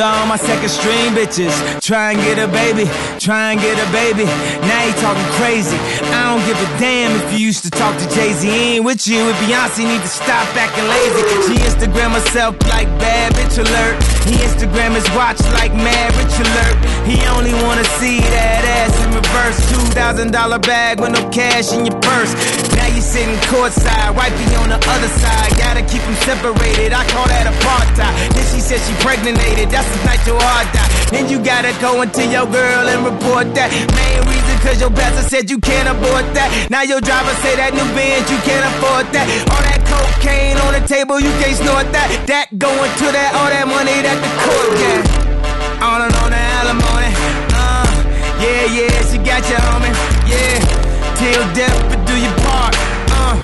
To 0.00 0.06
all 0.06 0.26
my 0.26 0.36
second 0.38 0.70
string 0.70 1.12
bitches, 1.12 1.52
try 1.82 2.12
and 2.12 2.20
get 2.22 2.38
a 2.38 2.48
baby, 2.50 2.88
try 3.18 3.52
and 3.52 3.60
get 3.60 3.76
a 3.76 3.92
baby. 3.92 4.24
Now 4.64 4.86
you 4.86 4.94
talking 4.94 5.30
crazy. 5.36 5.76
I 6.08 6.32
don't 6.32 6.40
give 6.48 6.56
a 6.56 6.80
damn 6.80 7.12
if 7.20 7.38
you 7.38 7.44
used 7.44 7.64
to 7.64 7.70
talk 7.70 7.98
to 7.98 8.08
Jay 8.14 8.32
Z. 8.32 8.48
Ain't 8.48 8.84
with 8.86 9.06
you, 9.06 9.18
and 9.18 9.36
Beyonce 9.44 9.84
need 9.84 10.00
to 10.00 10.08
stop 10.08 10.48
acting 10.56 10.88
lazy. 10.88 11.52
She 11.52 11.60
Instagram 11.68 12.12
herself 12.12 12.56
like 12.70 12.88
bad 12.98 13.34
bitch 13.34 13.58
alert. 13.58 14.09
He 14.28 14.34
Instagram 14.42 14.94
his 14.94 15.08
watch 15.16 15.40
like 15.56 15.72
mad 15.74 16.10
rich 16.16 16.34
alert. 16.40 16.76
He 17.06 17.16
only 17.34 17.54
wanna 17.64 17.84
see 17.98 18.20
that 18.20 18.62
ass 18.80 18.94
in 19.04 19.10
reverse. 19.14 19.58
Two 19.70 19.84
thousand 19.96 20.32
dollar 20.32 20.58
bag 20.58 21.00
with 21.00 21.12
no 21.12 21.22
cash 21.30 21.72
in 21.72 21.86
your 21.86 21.98
purse. 22.00 22.32
Now 22.76 22.86
you 22.88 23.00
sitting 23.00 23.36
courtside, 23.50 24.14
wifey 24.14 24.56
on 24.56 24.68
the 24.68 24.80
other 24.80 25.10
side. 25.22 25.50
Gotta 25.58 25.82
keep 25.82 26.02
them 26.02 26.18
separated. 26.26 26.92
I 26.92 27.04
call 27.10 27.26
that 27.28 27.46
apartheid. 27.46 28.14
Then 28.34 28.44
she 28.52 28.60
said 28.60 28.80
she 28.84 28.94
pregnated. 29.02 29.70
That's 29.70 29.88
the 29.90 30.00
night 30.04 30.22
your 30.26 30.40
heart 30.40 30.68
die. 30.72 30.90
Then 31.10 31.28
you 31.28 31.38
gotta 31.42 31.74
go 31.80 32.02
into 32.02 32.24
your 32.26 32.46
girl 32.46 32.84
and 32.88 33.04
report 33.04 33.54
that. 33.54 33.70
Main 33.72 34.20
reason 34.28 34.49
cause 34.62 34.80
your 34.80 34.90
pastor 34.90 35.24
said 35.28 35.50
you 35.50 35.58
can't 35.58 35.88
afford 35.88 36.24
that. 36.36 36.48
Now 36.70 36.82
your 36.82 37.00
driver 37.00 37.34
say 37.42 37.56
that 37.56 37.72
new 37.72 37.84
Benz 37.96 38.28
you 38.30 38.38
can't 38.44 38.64
afford 38.76 39.08
that. 39.16 39.26
All 39.50 39.62
that 39.64 39.80
cocaine 39.88 40.56
on 40.64 40.76
the 40.76 40.84
table 40.86 41.18
you 41.20 41.32
can't 41.40 41.56
snort 41.56 41.88
that. 41.92 42.08
That 42.28 42.52
going 42.56 42.92
to 43.00 43.06
that 43.10 43.30
all 43.34 43.50
that 43.50 43.66
money 43.66 43.96
that 44.04 44.18
the 44.20 44.30
court 44.44 44.70
get. 44.78 45.02
On 45.80 46.04
and 46.04 46.14
on 46.20 46.30
the 46.30 46.42
alimony. 46.60 47.10
Uh, 47.56 47.88
yeah, 48.36 48.64
yeah, 48.68 48.96
she 49.08 49.16
got 49.18 49.42
you, 49.48 49.56
homie. 49.56 49.92
Yeah, 50.28 50.60
till 51.16 51.44
death 51.56 51.80
but 51.88 52.00
do 52.06 52.14
your 52.20 52.36
part. 52.44 52.76
Uh, 53.10 53.42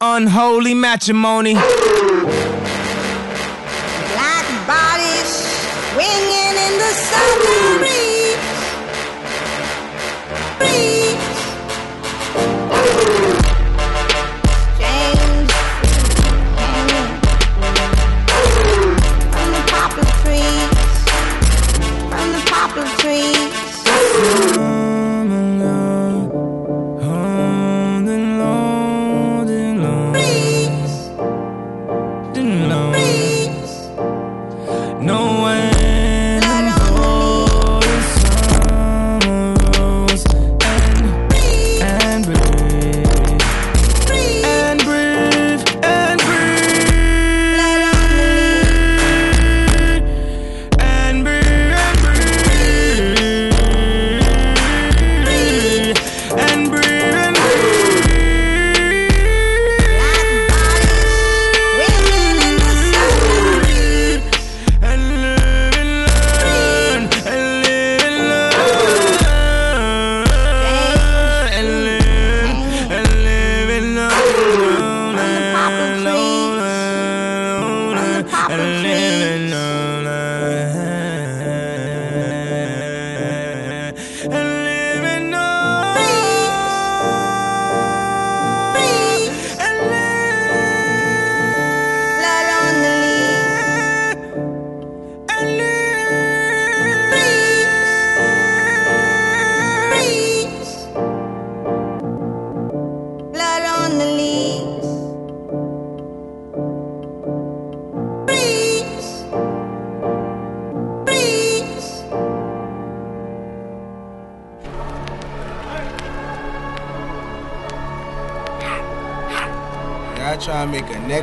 unholy 0.00 0.74
matrimony. 0.74 1.54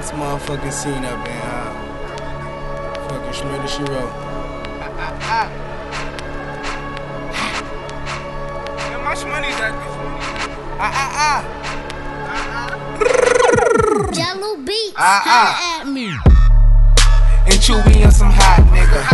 Make 0.10 0.18
motherfucking 0.22 0.74
scene 0.74 1.06
up 1.06 1.28
in 1.28 1.34
uh, 1.38 1.74
fucking 3.10 3.32
Schmurder 3.32 3.68
She 3.68 3.84
Wrote. 3.84 4.12
How 8.90 9.02
much 9.04 9.24
money 9.26 9.52
that 9.60 9.74
Ah 10.80 10.94
ah 10.96 11.12
ah. 11.28 11.42
Jahlil 14.12 14.66
Beats. 14.66 14.94
Ah, 14.98 15.22
ah. 15.26 15.82
at 15.82 15.88
me. 15.88 16.08
And 17.46 17.60
Chewy 17.62 18.04
on 18.04 18.12
some 18.12 18.32
hot 18.32 18.66
nigga. 18.74 19.06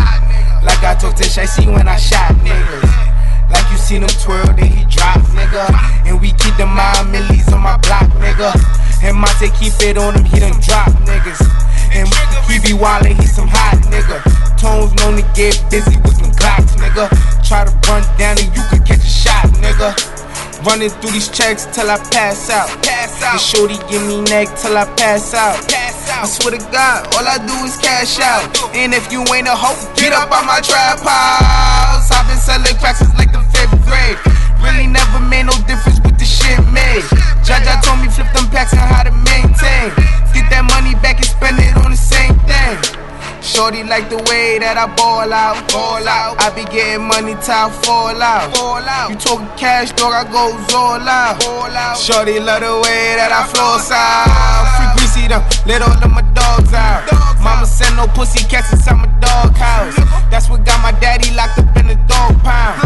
Like 0.64 0.82
I 0.84 0.96
told 0.96 1.18
Tish, 1.18 1.38
I 1.38 1.46
see 1.46 1.68
when 1.68 1.90
I 1.90 1.98
shot 1.98 2.32
niggas. 2.36 3.15
Seen 3.86 4.02
him 4.02 4.10
twirl, 4.18 4.50
then 4.58 4.66
he 4.66 4.82
drop, 4.90 5.22
nigga. 5.38 5.70
And 6.10 6.20
we 6.20 6.34
keep 6.42 6.58
the 6.58 6.66
mind 6.66 7.12
millies 7.12 7.46
on 7.54 7.62
my 7.62 7.78
block, 7.86 8.10
nigga. 8.18 8.50
And 9.06 9.16
Monte 9.16 9.54
keep 9.62 9.78
it 9.86 9.96
on 9.96 10.18
him, 10.18 10.26
he 10.26 10.40
done 10.40 10.58
drop 10.66 10.90
niggas. 11.06 11.38
And 11.94 12.10
he 12.50 12.58
be 12.66 12.74
wildin', 12.74 13.14
he 13.14 13.28
some 13.30 13.48
hot 13.48 13.78
nigga. 13.94 14.26
Tones 14.58 14.90
known 14.98 15.22
to 15.22 15.26
get 15.38 15.62
busy 15.70 16.02
with 16.02 16.18
them 16.18 16.34
Glocks, 16.34 16.74
nigga. 16.82 17.14
Try 17.46 17.66
to 17.66 17.72
run 17.86 18.02
down 18.18 18.42
and 18.42 18.50
you 18.58 18.66
could 18.74 18.82
catch 18.90 19.06
a 19.06 19.14
shot, 19.22 19.46
nigga. 19.62 19.94
Running 20.66 20.90
through 20.90 21.12
these 21.12 21.30
checks 21.30 21.70
till 21.70 21.86
I 21.86 22.02
pass 22.10 22.50
out. 22.50 22.66
Pass 22.82 23.22
out. 23.22 23.38
And 23.38 23.42
shorty 23.42 23.78
give 23.86 24.02
me 24.02 24.26
neck 24.26 24.50
till 24.58 24.78
I 24.82 24.90
pass 24.98 25.30
out. 25.38 25.62
Pass 25.70 26.10
out. 26.10 26.24
I 26.24 26.26
swear 26.26 26.58
to 26.58 26.62
God, 26.74 27.06
all 27.14 27.22
I 27.22 27.38
do 27.38 27.54
is 27.62 27.78
cash 27.78 28.18
out. 28.18 28.50
And 28.74 28.96
if 28.96 29.12
you 29.12 29.22
ain't 29.30 29.46
a 29.46 29.54
hoe, 29.54 29.78
get 29.94 30.10
up 30.10 30.34
on 30.34 30.50
my 30.50 30.58
trap 30.62 31.06
house. 31.06 32.10
I've 32.10 32.26
been 32.26 32.42
selling 32.42 32.74
cracks 32.82 33.06
since 33.06 33.14
like 33.14 33.32
the 33.32 33.45
grade. 33.86 34.18
Really 34.62 34.88
never 34.88 35.20
made 35.20 35.46
no 35.46 35.56
difference 35.70 36.00
with 36.02 36.18
the 36.18 36.26
shit 36.26 36.60
made. 36.74 37.06
Jaja 37.46 37.82
told 37.82 38.02
me 38.02 38.10
flip 38.10 38.30
them 38.34 38.50
packs 38.50 38.74
and 38.74 38.82
how 38.82 39.04
to 39.04 39.12
maintain. 39.12 39.94
Get 40.34 40.50
that 40.50 40.66
money 40.70 40.96
back 41.02 41.18
and 41.18 41.30
spend 41.30 41.60
it 41.60 41.76
on 41.78 41.92
the 41.92 41.98
same 41.98 42.36
thing. 42.50 43.06
Shorty 43.46 43.84
like 43.84 44.10
the 44.10 44.18
way 44.26 44.58
that 44.58 44.74
I 44.74 44.90
ball 44.98 45.32
out, 45.32 45.62
ball 45.70 46.02
out. 46.02 46.42
I 46.42 46.50
be 46.52 46.66
getting 46.66 47.06
money 47.06 47.38
till 47.46 47.54
I 47.54 47.70
fall 47.86 48.18
out, 48.18 48.58
fall 48.58 48.82
out. 48.82 49.14
You 49.14 49.16
talking 49.16 49.48
cash, 49.56 49.94
dog, 49.94 50.18
I 50.18 50.26
goes 50.26 50.74
all 50.74 50.98
out, 50.98 51.40
out. 51.46 51.96
Shorty 51.96 52.42
love 52.42 52.66
the 52.66 52.74
way 52.82 53.16
that 53.16 53.30
I 53.30 53.46
floss 53.54 53.94
out. 53.94 54.66
Free 54.76 54.90
greasy 54.98 55.30
them, 55.30 55.46
let 55.70 55.86
all 55.86 55.94
of 55.94 56.12
my 56.12 56.26
dogs 56.34 56.74
out. 56.74 57.06
Mama 57.40 57.70
send 57.70 57.96
no 57.96 58.08
pussy 58.08 58.42
cats 58.50 58.74
inside 58.74 58.98
my 58.98 59.08
dog 59.22 59.54
house. 59.56 59.96
That's 60.34 60.50
what 60.50 60.66
got 60.66 60.82
my 60.82 60.92
daddy 61.00 61.30
locked 61.38 61.60
up 61.62 61.70
in 61.78 61.88
the 61.88 61.96
dog 62.10 62.34
pound. 62.42 62.82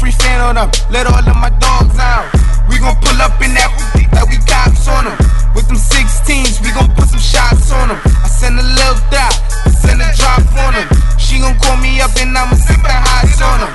Free 0.00 0.16
fan 0.16 0.40
on 0.40 0.54
them, 0.56 0.72
let 0.88 1.04
all 1.04 1.20
of 1.20 1.36
my 1.36 1.52
dogs 1.60 1.92
out. 2.00 2.24
We 2.72 2.80
gon' 2.80 2.96
pull 3.04 3.20
up 3.20 3.36
in 3.44 3.52
that 3.52 3.68
like 4.16 4.32
we 4.32 4.40
cops 4.48 4.88
on 4.88 5.04
them. 5.04 5.12
With 5.52 5.68
them 5.68 5.76
16s, 5.76 6.56
we 6.64 6.72
gon' 6.72 6.88
put 6.96 7.12
some 7.12 7.20
shots 7.20 7.68
on 7.68 7.92
them. 7.92 8.00
I 8.24 8.32
send 8.32 8.56
a 8.56 8.64
little 8.64 8.96
dot, 9.12 9.36
I 9.60 9.68
send 9.68 10.00
a 10.00 10.08
drop 10.16 10.40
on 10.56 10.72
them. 10.72 10.88
She 11.20 11.36
gon' 11.36 11.52
call 11.60 11.76
me 11.84 12.00
up 12.00 12.16
and 12.16 12.32
I'ma 12.32 12.56
sip 12.56 12.80
the 12.80 12.96
highs 12.96 13.44
on 13.44 13.60
them. 13.60 13.74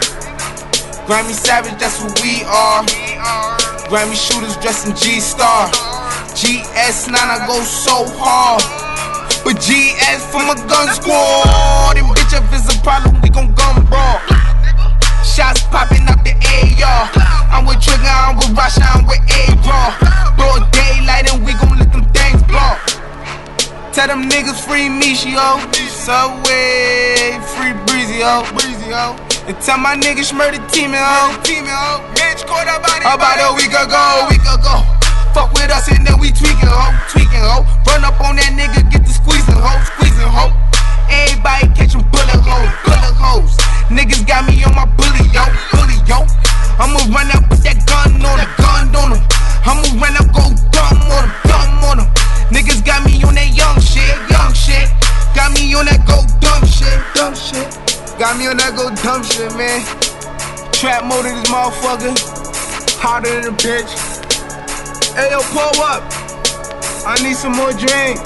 Grammy 1.06 1.38
Savage, 1.38 1.78
that's 1.78 2.02
what 2.02 2.18
we 2.26 2.42
are. 2.50 2.82
Grammy 3.86 4.18
shooters 4.18 4.58
dressed 4.58 4.90
in 4.90 4.98
G 4.98 5.22
Star. 5.22 5.70
GS9, 6.34 7.14
I 7.14 7.46
go 7.46 7.62
so 7.62 8.02
hard. 8.18 8.66
But 9.46 9.62
GS 9.62 10.26
for 10.34 10.42
my 10.42 10.58
gun 10.66 10.90
squad. 10.90 12.02
And 12.02 12.10
bitch, 12.18 12.34
if 12.34 12.50
it's 12.50 12.66
a 12.74 12.82
problem, 12.82 13.22
we 13.22 13.30
gon' 13.30 13.54
gun 13.54 13.86
brawl. 13.86 14.18
Shots 15.26 15.64
popping 15.74 16.08
up 16.08 16.22
the 16.24 16.32
AR. 16.38 17.10
I'm 17.50 17.66
with 17.66 17.82
Trigger, 17.82 18.06
I'm 18.06 18.38
with 18.38 18.54
Rasha, 18.54 18.86
I'm 18.86 19.04
with 19.10 19.20
A-Raw. 19.26 19.90
Broad 20.38 20.70
daylight 20.72 21.34
and 21.34 21.44
we 21.44 21.54
gon' 21.58 21.78
let 21.78 21.92
them 21.92 22.06
things 22.14 22.42
blow. 22.44 22.78
Tell 23.92 24.08
them 24.08 24.30
niggas 24.30 24.62
free 24.64 24.88
Michio. 24.88 25.60
Subway, 25.90 27.36
free 27.58 27.74
Breezy, 27.90 28.22
ho. 28.22 28.46
Breezy, 28.54 28.94
ho. 28.94 29.18
And 29.50 29.58
tell 29.60 29.78
my 29.78 29.98
niggas 29.98 30.32
murder 30.32 30.62
team, 30.70 30.94
ho. 30.94 31.36
Team, 31.44 31.66
ho. 31.66 32.00
Bitch, 32.14 32.46
caught 32.46 32.70
up 32.70 32.86
body. 32.86 33.04
About 33.04 33.42
a 33.42 33.52
week 33.58 33.74
ago, 33.74 34.30
week 34.30 34.46
ago. 34.46 34.86
Fuck 35.34 35.52
with 35.52 35.72
us 35.72 35.90
and 35.92 36.06
then 36.06 36.20
we 36.20 36.32
tweaking, 36.32 36.70
ho. 36.70 36.94
Tweaking, 37.12 37.44
ho. 37.44 37.66
Run 37.90 38.06
up 38.06 38.22
on 38.22 38.38
that 38.38 38.54
nigga, 38.56 38.86
get 38.88 39.04
the 39.04 39.12
squeezing, 39.12 39.58
ho. 39.58 39.74
Squeezing, 39.98 40.32
ho. 40.32 40.54
Everybody 41.10 41.68
catching 41.76 42.06
bullet 42.14 42.40
holes, 42.40 42.72
bullet 42.86 43.16
holes. 43.20 43.75
Niggas 43.90 44.26
got 44.26 44.50
me 44.50 44.64
on 44.66 44.74
my 44.74 44.86
bully, 44.98 45.30
yo, 45.30 45.46
bully, 45.70 45.94
yo. 46.10 46.26
I'ma 46.82 46.98
run 47.14 47.30
up 47.38 47.46
with 47.54 47.62
that 47.62 47.86
gun 47.86 48.18
on 48.18 48.42
him, 48.42 48.50
gun 48.58 48.90
on 48.98 49.14
him. 49.14 49.22
I'ma 49.62 49.86
run 50.02 50.18
up, 50.18 50.26
go 50.34 50.50
dumb 50.74 51.06
on 51.06 51.30
him, 51.30 51.34
dumb 51.46 51.86
on 51.86 51.98
him. 52.02 52.10
Niggas 52.50 52.82
got 52.82 53.06
me 53.06 53.22
on 53.22 53.38
that 53.38 53.54
young 53.54 53.78
shit, 53.78 54.18
young 54.26 54.54
shit. 54.58 54.90
Got 55.38 55.54
me 55.54 55.70
on 55.78 55.86
that 55.86 56.02
go 56.10 56.26
dumb 56.42 56.66
shit, 56.66 56.98
dumb 57.14 57.38
shit. 57.38 57.70
Got 58.18 58.42
me 58.42 58.50
on 58.50 58.58
that 58.58 58.74
go 58.74 58.90
dumb 59.06 59.22
shit, 59.22 59.54
man. 59.54 59.86
Trap 60.74 61.06
mode 61.06 61.30
in 61.30 61.38
this 61.38 61.46
motherfucker. 61.46 62.18
Harder 62.98 63.38
than 63.38 63.54
a 63.54 63.58
bitch. 63.58 63.94
Hey, 65.14 65.30
yo, 65.30 65.46
pull 65.54 65.70
up. 65.86 66.02
I 67.06 67.22
need 67.22 67.38
some 67.38 67.54
more 67.54 67.72
drink. 67.72 68.18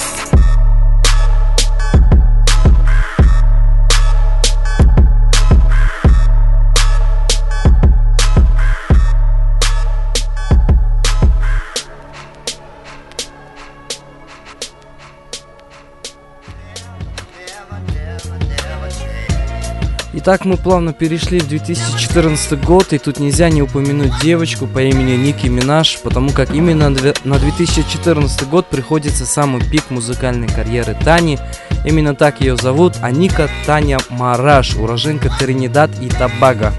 Итак, 20.22 20.44
мы 20.44 20.58
плавно 20.58 20.92
перешли 20.92 21.40
в 21.40 21.48
2014 21.48 22.62
год, 22.66 22.92
и 22.92 22.98
тут 22.98 23.22
нельзя 23.22 23.50
не 23.50 23.62
упомянуть 23.62 24.12
девочку 24.22 24.68
по 24.68 24.80
имени 24.82 25.16
Ники 25.16 25.48
Минаж, 25.48 25.98
потому 26.04 26.32
как 26.32 26.54
именно 26.54 26.90
на 26.90 27.40
2014 27.40 28.50
год 28.50 28.66
приходится 28.68 29.26
самый 29.26 29.62
пик 29.62 29.90
музыкальной 29.90 30.50
карьеры 30.50 30.94
Тани. 31.06 31.40
Именно 31.86 32.16
так 32.16 32.42
ее 32.42 32.58
зовут, 32.58 32.96
а 33.02 33.12
Ника 33.12 33.50
Таня 33.66 33.98
Мараш, 34.10 34.76
уроженка 34.76 35.32
Тринидад 35.40 35.90
и 36.02 36.10
Табага. 36.10 36.74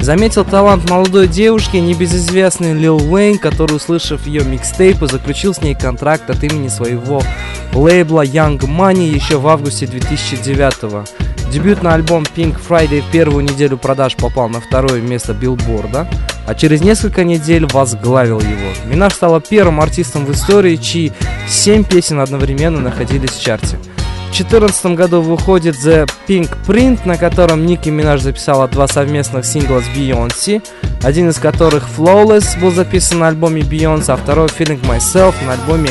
Заметил 0.00 0.44
талант 0.44 0.90
молодой 0.90 1.28
девушки 1.28 1.76
небезызвестный 1.76 2.72
Лил 2.72 2.96
Уэйн, 2.96 3.38
который, 3.38 3.76
услышав 3.76 4.26
ее 4.26 4.42
микстейпы, 4.42 5.06
заключил 5.06 5.54
с 5.54 5.62
ней 5.62 5.76
контракт 5.76 6.28
от 6.28 6.42
имени 6.42 6.66
своего 6.66 7.22
лейбла 7.72 8.24
Young 8.24 8.58
Money 8.58 9.14
еще 9.14 9.38
в 9.38 9.46
августе 9.46 9.86
2009 9.86 11.06
Дебютный 11.50 11.92
альбом 11.92 12.22
Pink 12.22 12.56
Friday 12.68 13.02
в 13.02 13.10
первую 13.10 13.42
неделю 13.42 13.76
продаж 13.76 14.14
попал 14.14 14.48
на 14.48 14.60
второе 14.60 15.00
место 15.00 15.34
билборда, 15.34 16.06
а 16.46 16.54
через 16.54 16.80
несколько 16.80 17.24
недель 17.24 17.66
возглавил 17.66 18.40
его. 18.40 18.72
Минаж 18.84 19.14
стала 19.14 19.40
первым 19.40 19.80
артистом 19.80 20.26
в 20.26 20.30
истории, 20.30 20.76
чьи 20.76 21.12
7 21.48 21.82
песен 21.82 22.20
одновременно 22.20 22.80
находились 22.80 23.30
в 23.30 23.42
чарте. 23.42 23.78
В 24.30 24.32
2014 24.32 24.86
году 24.94 25.22
выходит 25.22 25.74
The 25.74 26.08
Pink 26.28 26.56
Print, 26.64 27.00
на 27.04 27.16
котором 27.16 27.66
Ники 27.66 27.88
Минаж 27.88 28.20
записала 28.20 28.68
два 28.68 28.86
совместных 28.86 29.44
сингла 29.44 29.80
с 29.80 29.88
Beyoncé, 29.88 30.62
один 31.02 31.30
из 31.30 31.38
которых 31.38 31.88
Flawless 31.98 32.58
был 32.60 32.70
записан 32.70 33.18
на 33.18 33.28
альбоме 33.28 33.62
Beyoncé, 33.62 34.12
а 34.12 34.16
второй 34.16 34.46
Feeling 34.46 34.80
Myself 34.82 35.34
на 35.44 35.54
альбоме 35.54 35.90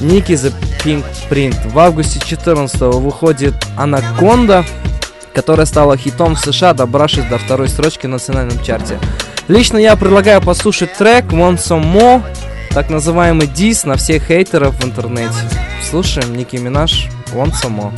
Ники 0.00 0.32
The 0.32 0.54
Pink 0.84 1.04
Print. 1.28 1.56
В 1.70 1.78
августе 1.80 2.20
2014 2.20 2.80
выходит 2.82 3.54
Anaconda, 3.76 4.64
которая 5.34 5.66
стала 5.66 5.96
хитом 5.96 6.36
в 6.36 6.38
США, 6.38 6.74
добравшись 6.74 7.24
до 7.24 7.36
второй 7.36 7.68
строчки 7.68 8.06
в 8.06 8.10
национальном 8.10 8.62
чарте. 8.62 9.00
Лично 9.48 9.76
я 9.76 9.96
предлагаю 9.96 10.40
послушать 10.40 10.94
трек 10.94 11.24
Want 11.24 11.58
Some 11.58 11.92
More, 11.92 12.22
так 12.70 12.90
называемый 12.90 13.48
дис 13.48 13.84
на 13.84 13.96
всех 13.96 14.22
хейтеров 14.22 14.76
в 14.76 14.84
интернете. 14.84 15.34
Слушаем 15.90 16.34
Ники 16.34 16.56
Минаж 16.56 17.08
Want 17.34 17.52
Some 17.52 17.92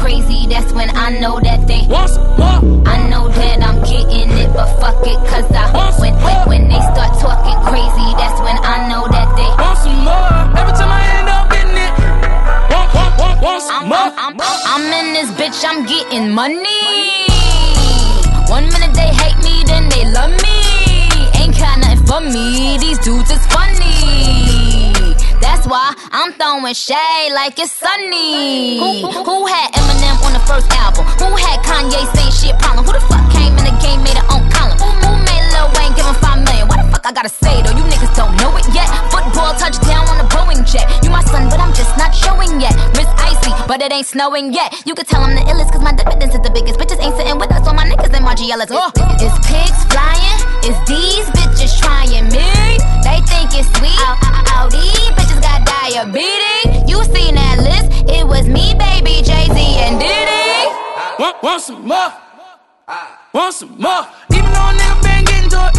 crazy, 0.00 0.46
that's 0.46 0.72
when 0.72 0.88
I 0.96 1.18
know 1.20 1.40
that 1.40 1.66
they 1.66 1.86
Want 1.88 2.10
some 2.10 2.26
more? 2.38 2.88
I 2.88 2.96
know 3.10 3.28
that 3.28 3.58
I'm 3.62 3.78
getting 3.82 4.30
it, 4.32 4.50
but 4.52 4.68
fuck 4.80 5.02
it, 5.06 5.18
cause 5.28 5.46
I 5.52 5.66
when, 6.00 6.14
when, 6.24 6.38
when 6.48 6.62
they 6.68 6.80
start 6.80 7.12
talking 7.20 7.58
crazy, 7.68 8.08
that's 8.16 8.40
when 8.40 8.56
I 8.64 8.88
know 8.88 9.04
that 9.12 9.28
they 9.36 9.50
Want 9.60 9.78
some 9.78 10.00
more? 10.06 10.30
Every 10.56 10.74
time 10.78 10.90
I 10.90 11.02
end 11.18 11.28
up 11.28 11.50
in 11.52 11.70
it. 11.74 11.92
Want, 12.72 12.88
want, 12.94 13.12
want, 13.20 13.36
want 13.42 13.62
some 13.62 13.82
I'm, 13.82 13.88
more? 13.88 14.08
I'm, 14.16 14.34
I'm, 14.40 14.58
I'm 14.72 14.84
in 14.98 15.06
this 15.12 15.30
bitch, 15.36 15.60
I'm 15.66 15.84
getting 15.86 16.30
money. 16.30 16.82
One 18.48 18.66
minute 18.72 18.94
they 18.94 19.10
hate 19.10 19.38
me, 19.44 19.62
then 19.66 19.88
they 19.90 20.04
love 20.10 20.32
me. 20.32 20.58
Ain't 21.38 21.56
got 21.58 21.78
nothing 21.78 22.06
for 22.06 22.20
me, 22.20 22.78
these 22.78 22.98
dudes 22.98 23.30
is 23.30 23.44
funny. 23.46 24.69
That's 25.40 25.66
why 25.66 25.94
I'm 26.12 26.32
throwing 26.34 26.74
shade 26.74 27.32
like 27.34 27.58
it's 27.58 27.72
sunny. 27.72 28.78
Who, 28.78 29.08
who, 29.08 29.24
who 29.24 29.46
had 29.46 29.72
Eminem 29.72 30.20
on 30.24 30.32
the 30.32 30.44
first 30.44 30.68
album? 30.76 31.04
Who 31.16 31.32
had 31.36 31.60
Kanye 31.64 32.00
saying 32.14 32.32
shit 32.32 32.56
problem? 32.60 32.84
Who 32.84 32.92
the 32.92 33.04
fuck 33.08 33.24
came 33.32 33.56
in 33.56 33.64
the 33.64 33.76
game, 33.80 34.04
made 34.04 34.16
it 34.16 34.26
own 34.28 34.44
column? 34.52 34.76
Who 34.78 35.12
made 35.24 35.44
Lil 35.52 35.68
Wayne 35.76 35.92
give 35.96 36.04
him 36.04 36.16
five 36.20 36.40
million? 36.44 36.68
What 36.68 36.84
the 36.84 36.88
fuck 36.92 37.04
I 37.08 37.12
gotta 37.12 37.32
say 37.32 37.62
though? 37.64 37.72
You 37.72 37.84
niggas 37.88 38.14
don't 38.16 38.36
know 38.40 38.52
it 38.56 38.68
yet. 38.72 38.88
Football 39.08 39.56
touchdown 39.56 40.04
on 40.08 40.20
a 40.20 40.26
Boeing 40.28 40.62
jet. 40.68 40.84
You 41.02 41.10
my 41.10 41.24
son, 41.28 41.48
but 41.48 41.60
I'm 41.60 41.72
just 41.72 41.96
not 41.96 42.14
showing 42.14 42.60
yet. 42.60 42.76
Wrist 42.96 43.12
icy, 43.18 43.52
but 43.66 43.80
it 43.80 43.92
ain't 43.92 44.06
snowing 44.06 44.52
yet. 44.52 44.72
You 44.86 44.94
could 44.94 45.08
tell 45.08 45.24
I'm 45.24 45.34
the 45.34 45.44
illest, 45.48 45.72
cause 45.72 45.82
my 45.82 45.92
dividends 45.92 46.34
is 46.34 46.42
the 46.42 46.50
biggest. 46.50 46.78
Bitches 46.78 47.00
ain't 47.00 47.16
sitting 47.16 47.38
with 47.40 47.50
us, 47.52 47.66
all 47.66 47.74
my 47.74 47.88
niggas 47.88 48.10
my 48.30 48.34
GLS. 48.34 48.70
Oh. 48.70 48.92
It's 49.18 49.36
pigs 49.48 49.82
flying, 49.90 50.38
it's 50.62 50.78
these 50.86 51.26
bitches 51.34 51.74
trying 51.80 52.28
me. 52.30 52.78
They 53.02 53.18
think 53.26 53.50
it's 53.58 53.66
sweet. 53.78 53.98
These 54.70 54.86
bitches 54.86 55.16
got 55.16 55.19
diabetes. 55.70 56.90
You 56.90 56.98
seen 57.14 57.34
that 57.34 57.58
list? 57.62 57.88
It 58.10 58.26
was 58.26 58.46
me, 58.48 58.74
baby, 58.74 59.22
Jay 59.22 59.46
Z, 59.54 59.58
and 59.86 59.98
Diddy. 60.02 60.66
Want, 61.18 61.42
want 61.42 61.62
some 61.62 61.86
more? 61.86 62.12
Want 63.32 63.54
some 63.54 63.76
more? 63.78 64.02
Even 64.34 64.50
though 64.50 64.70
a 64.70 64.74
nigga 64.74 65.02
been 65.04 65.24
getting 65.24 65.50
to 65.54 65.60
it. 65.70 65.74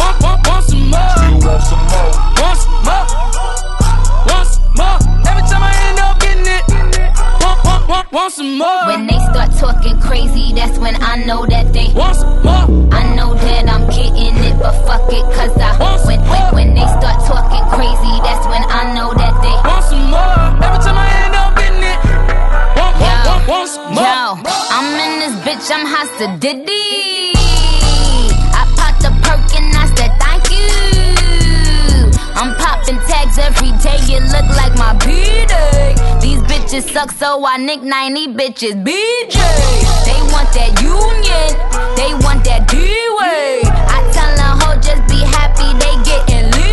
Want, 0.00 0.16
want, 0.22 0.46
want 0.48 0.64
some 0.64 0.88
more? 0.88 1.14
Want 1.44 1.62
some 1.68 1.84
more? 1.92 2.10
Want 2.40 2.58
some 2.64 2.80
more? 2.88 3.06
Want 4.28 4.46
some 4.48 4.72
more? 4.80 4.98
Every 5.28 5.44
time 5.50 5.62
I 5.68 5.72
end 5.88 5.98
up 6.00 6.16
getting 6.24 6.48
it. 6.56 6.64
Want, 7.42 7.58
want, 7.64 7.82
want, 7.88 8.06
want 8.12 8.32
some 8.32 8.56
more? 8.58 8.86
When 8.86 9.06
they 9.06 9.20
start 9.30 9.52
talking 9.60 10.00
crazy, 10.00 10.52
that's 10.54 10.78
when 10.78 10.96
I 11.02 11.16
know 11.24 11.44
that 11.46 11.72
they 11.72 11.92
Want 11.92 12.16
some 12.16 12.42
more? 12.42 12.64
I 12.94 13.14
know 13.14 13.34
that 13.34 13.68
I'm 13.68 13.68
getting 13.68 13.74
it, 13.74 13.75
but 14.58 14.72
fuck 14.86 15.12
it, 15.12 15.24
cause 15.34 15.52
I 15.58 15.76
when, 16.06 16.20
when, 16.30 16.54
when 16.54 16.68
they 16.74 16.86
start 16.98 17.18
talking 17.26 17.64
crazy, 17.74 18.14
that's 18.24 18.46
when 18.46 18.62
I 18.64 18.94
know 18.94 19.12
that 19.14 19.34
they 19.42 19.56
Want 19.68 19.84
some 19.84 20.06
more? 20.08 20.36
Every 20.64 20.80
time 20.84 20.96
I 20.96 21.06
end 21.24 21.34
up 21.34 21.52
getting 21.56 21.82
it. 21.82 21.98
Want, 22.78 22.94
want, 23.00 23.18
want, 23.26 23.42
want 23.48 23.68
some 23.68 23.94
more? 23.94 24.04
Yo, 24.04 24.38
I'm 24.72 24.88
in 25.04 25.12
this 25.20 25.34
bitch, 25.44 25.66
I'm 25.68 25.84
hostile 25.84 26.36
Diddy. 26.38 27.36
I 28.54 28.62
popped 28.78 29.02
the 29.02 29.10
perk 29.24 29.44
and 29.58 29.70
I 29.76 29.84
said 29.96 30.12
thank 30.22 30.44
you. 30.48 30.66
I'm 32.38 32.54
popping 32.56 33.00
tags 33.08 33.38
every 33.38 33.72
day, 33.82 33.98
it 34.14 34.22
look 34.32 34.48
like 34.56 34.74
my 34.76 34.92
B-day. 35.04 35.94
These 36.20 36.40
bitches 36.48 36.92
suck, 36.92 37.10
so 37.12 37.44
I 37.44 37.56
nickname 37.56 38.14
these 38.14 38.28
bitches 38.28 38.76
BJ. 38.84 39.36
They 40.06 40.20
want 40.32 40.48
that 40.56 40.72
union, 40.80 41.48
they 41.96 42.12
want 42.24 42.44
that 42.44 42.68
D-way. 42.68 43.62
I 43.64 43.98
tell 44.12 44.25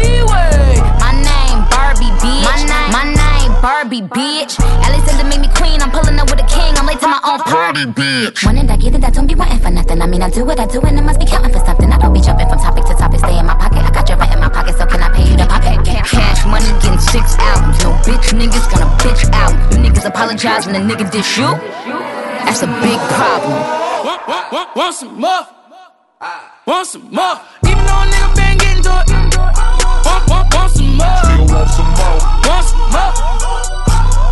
getting. 0.04 0.84
My 1.00 1.12
name 1.16 1.60
Barbie, 1.72 2.12
bitch. 2.20 2.44
My 2.44 2.60
name, 2.60 2.92
my 2.92 3.06
name 3.08 3.52
Barbie, 3.62 4.04
bitch. 4.04 4.60
Alexander 4.84 5.26
made 5.30 5.42
me 5.42 5.50
queen, 5.56 5.82
I'm 5.82 5.92
pulling 5.92 6.20
up 6.20 6.30
with 6.30 6.44
a 6.44 6.48
king, 6.48 6.76
I'm 6.78 6.86
late 6.86 7.00
to 7.00 7.08
my 7.08 7.22
own 7.24 7.40
party, 7.40 7.86
bitch. 7.86 8.46
When 8.46 8.56
did 8.56 8.70
I 8.70 8.78
get 8.78 8.96
it? 8.96 9.04
I 9.04 9.10
don't 9.10 9.28
be 9.28 9.36
wanting 9.36 9.60
for 9.60 9.72
nothing. 9.72 10.02
I 10.02 10.08
mean, 10.08 10.22
I 10.22 10.30
do 10.30 10.46
what 10.46 10.60
I 10.60 10.68
do, 10.68 10.82
and 10.82 10.98
I 10.98 11.02
must 11.02 11.20
be 11.20 11.26
counting 11.26 11.54
for 11.54 11.64
something. 11.66 11.92
I 11.92 11.98
don't 11.98 12.14
be 12.14 12.22
jumping 12.22 12.48
from 12.50 12.60
topic 12.60 12.86
to 12.86 12.94
topic, 12.96 13.20
stay 13.20 13.38
in 13.40 13.46
my 13.46 13.56
pocket. 13.56 13.84
I 13.84 13.92
got 13.92 14.08
your 14.10 14.18
rent 14.18 14.34
in 14.34 14.40
my 14.40 14.50
pocket, 14.50 14.76
so 14.78 14.86
can 14.86 15.02
I 15.02 15.10
pay 15.16 15.30
you 15.30 15.38
to 15.38 15.46
pop 15.48 15.64
it? 15.64 15.80
Cash 15.86 16.46
money 16.46 16.68
getting 16.82 17.00
six 17.00 17.36
albums. 17.40 17.80
No 17.84 17.92
bitch 18.04 18.36
niggas 18.36 18.68
gonna 18.72 18.90
bitch 19.00 19.24
out. 19.34 19.54
You 19.72 19.80
niggas 19.80 20.06
apologize 20.06 20.66
when 20.68 20.76
a 20.76 20.80
nigga 20.80 21.10
dish 21.12 21.38
you. 21.38 21.50
That's 22.46 22.62
a 22.64 22.68
big 22.84 23.00
problem. 23.16 23.54
Want, 24.06 24.28
want, 24.28 24.52
want, 24.52 24.76
want 24.76 24.96
some 24.96 25.20
more? 25.20 25.48
Ah. 26.22 26.62
Want 26.66 26.88
some 26.88 27.10
more? 27.12 27.40
Even 27.66 27.86
though 27.86 28.04
a 28.04 28.06
nigga 28.06 28.36
been 28.36 28.58
getting 28.58 28.84
to 28.84 29.04
it. 29.18 29.23
Want, 30.30 30.54
want, 30.54 30.54
want 30.54 30.72
some 30.72 30.94
more? 30.98 31.08
Want 31.08 31.70
some 31.70 31.92
more? 31.98 32.18
Want 32.48 32.66
some 32.68 32.88
more? 32.94 33.14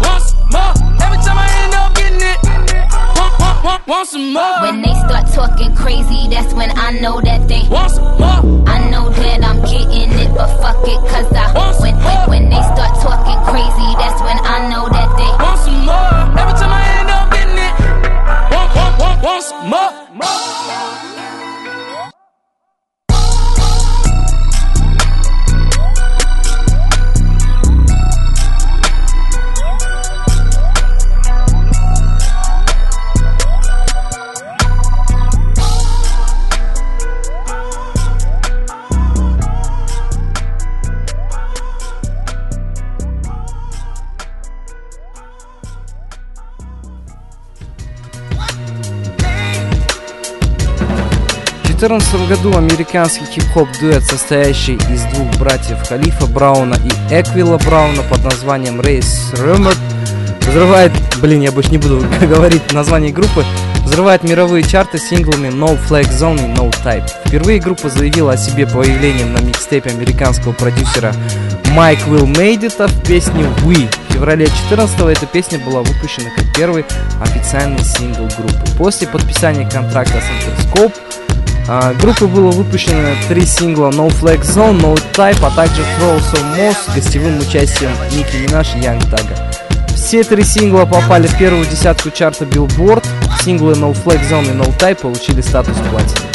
Want 0.03 0.21
some 0.23 0.47
more? 0.53 0.73
Every 1.03 1.19
time 1.25 1.37
I 1.37 1.47
end 1.63 1.73
up 1.73 1.89
getting 1.95 2.21
it. 2.21 2.39
Want, 3.17 3.33
want, 3.39 3.57
want, 3.63 3.81
want 3.87 4.07
some 4.07 4.33
more? 4.33 4.61
When 4.61 4.81
they 4.81 4.93
start 5.05 5.25
talking 5.33 5.75
crazy, 5.75 6.27
that's 6.29 6.53
when 6.53 6.71
I 6.77 6.91
know 6.99 7.21
that 7.21 7.47
they 7.47 7.67
Want 7.69 7.91
some 7.91 8.17
more? 8.19 8.41
I 8.67 8.89
know 8.89 9.09
that 9.09 9.43
I'm 9.43 9.61
getting 9.61 10.11
it, 10.11 10.31
but 10.35 10.49
fuck 10.61 10.77
it, 10.87 10.99
cause 11.09 11.29
I 11.33 11.51
when, 11.81 11.95
when, 11.97 12.29
when 12.29 12.43
they 12.49 12.61
start 12.73 12.93
talking 13.01 13.39
crazy, 13.49 13.89
that's 13.97 14.21
when 14.21 14.37
I 14.37 14.69
know 14.69 14.87
that 14.89 15.09
they 15.17 15.31
Want 15.43 15.59
some 15.59 15.81
more? 15.85 16.39
Every 16.39 16.55
time 16.59 16.71
I 16.71 16.81
end 16.99 17.09
up 17.09 17.25
getting 17.31 17.59
it. 17.67 17.73
Want, 18.51 18.69
want, 18.75 18.93
want, 18.99 19.23
want 19.23 19.43
some 19.43 19.69
more? 19.69 19.91
В 20.11 20.60
2014 51.81 52.29
году 52.29 52.55
американский 52.55 53.25
хип-хоп 53.25 53.67
дуэт, 53.79 54.03
состоящий 54.03 54.75
из 54.75 55.01
двух 55.15 55.27
братьев 55.39 55.79
Халифа 55.89 56.27
Брауна 56.27 56.75
и 56.75 56.89
Эквила 57.11 57.57
Брауна 57.57 58.03
под 58.03 58.23
названием 58.23 58.79
Рейс 58.79 59.31
Рэмерт, 59.33 59.79
взрывает, 60.41 60.91
блин, 61.23 61.41
я 61.41 61.51
больше 61.51 61.71
не 61.71 61.79
буду 61.79 62.05
говорить 62.21 62.71
название 62.71 63.11
группы, 63.11 63.43
взрывает 63.83 64.21
мировые 64.21 64.63
чарты 64.63 64.99
синглами 64.99 65.47
No 65.47 65.75
Flag 65.89 66.07
Zone 66.11 66.37
и 66.37 66.55
No 66.55 66.71
Type. 66.85 67.09
Впервые 67.25 67.59
группа 67.59 67.89
заявила 67.89 68.33
о 68.33 68.37
себе 68.37 68.67
появлением 68.67 69.33
на 69.33 69.39
микстейпе 69.39 69.89
американского 69.89 70.51
продюсера 70.51 71.15
Майк 71.71 71.97
Made 72.05 72.61
It 72.61 72.87
в 72.87 73.07
песне 73.07 73.43
We. 73.65 73.89
В 74.07 74.13
феврале 74.13 74.45
14 74.45 74.99
эта 74.99 75.25
песня 75.25 75.57
была 75.57 75.81
выпущена 75.81 76.29
как 76.37 76.45
первый 76.55 76.85
официальный 77.19 77.83
сингл 77.83 78.27
группы. 78.37 78.77
После 78.77 79.07
подписания 79.07 79.67
контракта 79.67 80.21
с 80.21 80.75
Interscope 80.75 80.93
группы 82.01 82.27
было 82.27 82.51
выпущено 82.51 83.15
три 83.29 83.45
сингла 83.45 83.89
No 83.91 84.09
Flag 84.09 84.41
Zone, 84.41 84.81
No 84.81 85.01
Type, 85.13 85.39
а 85.41 85.51
также 85.51 85.81
Throw 85.81 86.19
Some 86.19 86.57
More 86.57 86.75
с 86.75 86.93
гостевым 86.93 87.39
участием 87.39 87.91
Ники 88.11 88.35
Минаж 88.37 88.75
и 88.75 88.79
Янг 88.79 89.03
Тага. 89.05 89.35
Все 89.95 90.23
три 90.23 90.43
сингла 90.43 90.85
попали 90.85 91.27
в 91.27 91.37
первую 91.37 91.65
десятку 91.65 92.09
чарта 92.09 92.45
Billboard. 92.45 93.05
Синглы 93.43 93.73
No 93.73 93.93
Flag 93.93 94.21
Zone 94.29 94.51
и 94.51 94.57
No 94.57 94.75
Type 94.77 95.01
получили 95.01 95.41
статус 95.41 95.77
платины. 95.89 96.27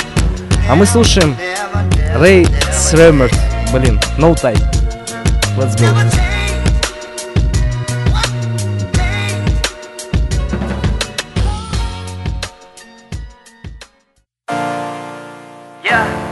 А 0.70 0.74
мы 0.74 0.86
слушаем 0.86 1.36
Рэй 2.14 2.46
Сремерт, 2.72 3.34
блин, 3.72 4.00
No 4.16 4.34
Type. 4.34 4.62
Let's 5.58 5.76
go. 5.76 6.35
Yeah. 15.86 16.25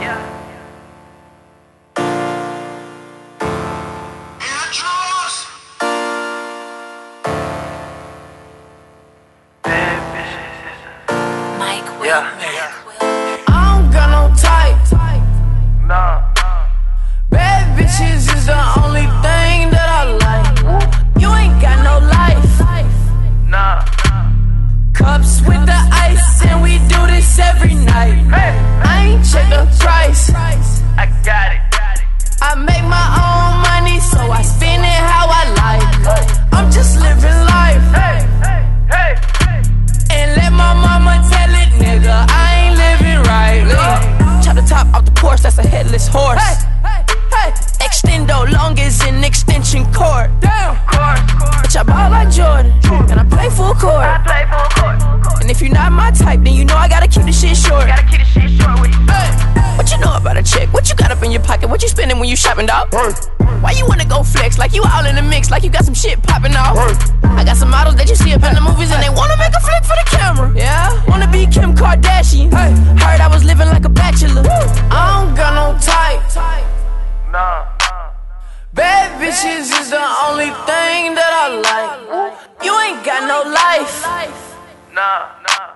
Nah, 84.94 85.26
nah. 85.42 85.74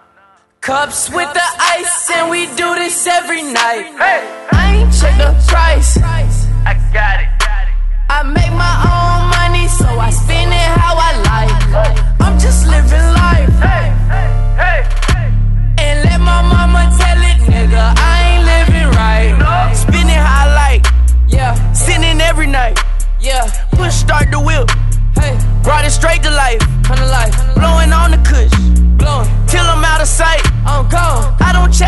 Cups 0.60 1.10
with 1.10 1.26
the 1.34 1.48
ice, 1.58 2.08
and 2.14 2.30
we 2.30 2.46
do 2.54 2.76
this 2.76 3.04
every 3.04 3.42
night. 3.42 3.90
Hey, 3.98 4.22
I 4.52 4.76
ain't 4.76 4.94
check 4.94 5.18
the 5.18 5.34
price. 5.48 5.98
I 5.98 6.78
got 6.94 7.22
it. 7.22 7.28
I 8.08 8.22
make 8.22 8.52
my 8.54 8.76
own 8.86 9.26
money, 9.34 9.66
so 9.66 9.86
I 9.86 10.10
spend 10.10 10.52
it 10.54 10.70
how 10.78 10.94
I 10.94 11.10
like. 11.26 12.20
I'm 12.20 12.38
just 12.38 12.68
living 12.68 13.08
life. 13.18 13.50
Hey, 13.58 13.90
hey, 14.06 14.30
hey. 14.62 14.86
And 15.82 16.04
let 16.04 16.20
my 16.20 16.40
mama 16.42 16.86
tell 16.96 17.18
it, 17.18 17.42
nigga, 17.42 17.94
I 17.98 18.14
ain't 18.22 18.44
living 18.46 18.88
right. 18.94 19.74
Spend 19.74 20.08
it 20.08 20.14
how 20.14 20.46
I 20.46 20.54
like. 20.54 20.86
Yeah, 21.26 21.58
sinning 21.72 22.20
every 22.20 22.46
night. 22.46 22.78
Yeah, 23.20 23.50
push 23.72 23.94
start 23.94 24.30
the 24.30 24.38
wheel. 24.38 24.64
Hey, 25.18 25.36
brought 25.64 25.84
it 25.84 25.90
straight 25.90 26.22
to 26.22 26.30
life. 26.30 26.60
Come 26.84 26.98
to 26.98 27.06
life. 27.06 27.34
Blowing 27.56 27.92
on 27.92 28.12
the 28.12 28.18
kush. 28.18 28.57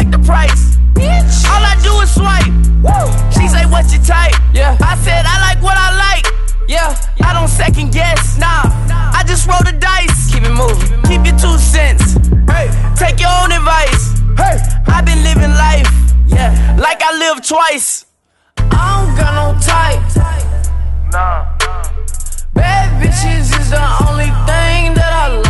Check 0.00 0.10
the 0.10 0.18
price. 0.18 0.76
Bitch. 0.94 1.44
All 1.46 1.64
I 1.64 1.76
do 1.82 1.92
is 2.00 2.14
swipe. 2.14 2.52
Woo. 2.84 3.06
She 3.32 3.48
say, 3.48 3.64
What's 3.66 3.92
your 3.92 4.02
type? 4.02 4.34
Yeah. 4.52 4.76
I 4.80 4.96
said, 4.96 5.24
I 5.26 5.36
like 5.40 5.62
what 5.62 5.76
I 5.76 5.90
like. 5.96 6.26
Yeah. 6.68 6.96
I 7.22 7.32
don't 7.32 7.48
second 7.48 7.92
guess. 7.92 8.38
Nah. 8.38 8.62
I 9.12 9.22
just 9.26 9.46
roll 9.46 9.62
the 9.64 9.72
dice. 9.72 10.32
Keep 10.32 10.44
it 10.44 10.54
moving. 10.54 11.02
Keep 11.04 11.26
your 11.26 11.38
two 11.38 11.56
cents. 11.58 12.14
Hey. 12.48 12.68
Take 12.96 13.20
your 13.20 13.34
own 13.42 13.52
advice. 13.52 14.18
Hey. 14.36 14.56
I've 14.86 15.04
been 15.04 15.22
living 15.22 15.50
life. 15.50 15.90
Yeah. 16.26 16.76
Like 16.78 17.02
I 17.02 17.12
live 17.18 17.46
twice. 17.46 18.06
I 18.56 19.04
don't 19.04 19.16
got 19.16 19.32
no 19.38 19.46
type. 19.60 20.00
Nah. 21.12 21.58
Bad 22.54 22.88
bitches 23.02 23.52
is 23.60 23.70
the 23.70 23.86
only 24.08 24.30
thing 24.48 24.94
that 24.94 25.12
I 25.12 25.28
like. 25.28 25.49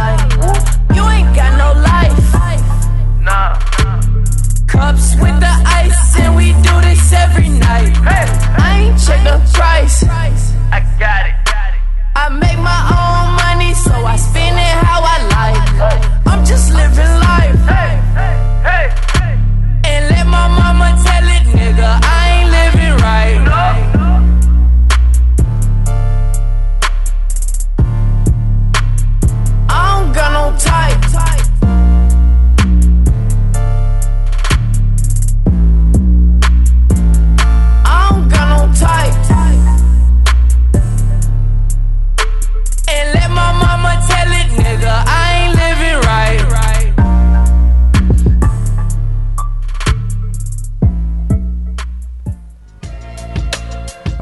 Cups 4.80 5.14
with 5.16 5.38
the 5.40 5.54
ice, 5.66 6.18
and 6.18 6.34
we 6.34 6.54
do 6.62 6.74
this 6.80 7.12
every 7.12 7.50
night. 7.50 7.92
I 8.00 8.88
ain't 8.88 8.98
check 8.98 9.22
the 9.24 9.36
price. 9.52 10.04
I 10.08 10.80
got 10.98 11.26
it. 11.28 11.34
I 12.16 12.30
make 12.30 12.58
my 12.58 12.82
own 12.88 13.36
money, 13.44 13.74
so 13.74 13.92
I 13.92 14.16
spend 14.16 14.56
it 14.56 14.76
how 14.86 15.02
I 15.04 15.16
like. 15.36 16.26
I'm 16.26 16.46
just 16.46 16.72
living 16.72 17.14
life. 17.28 17.99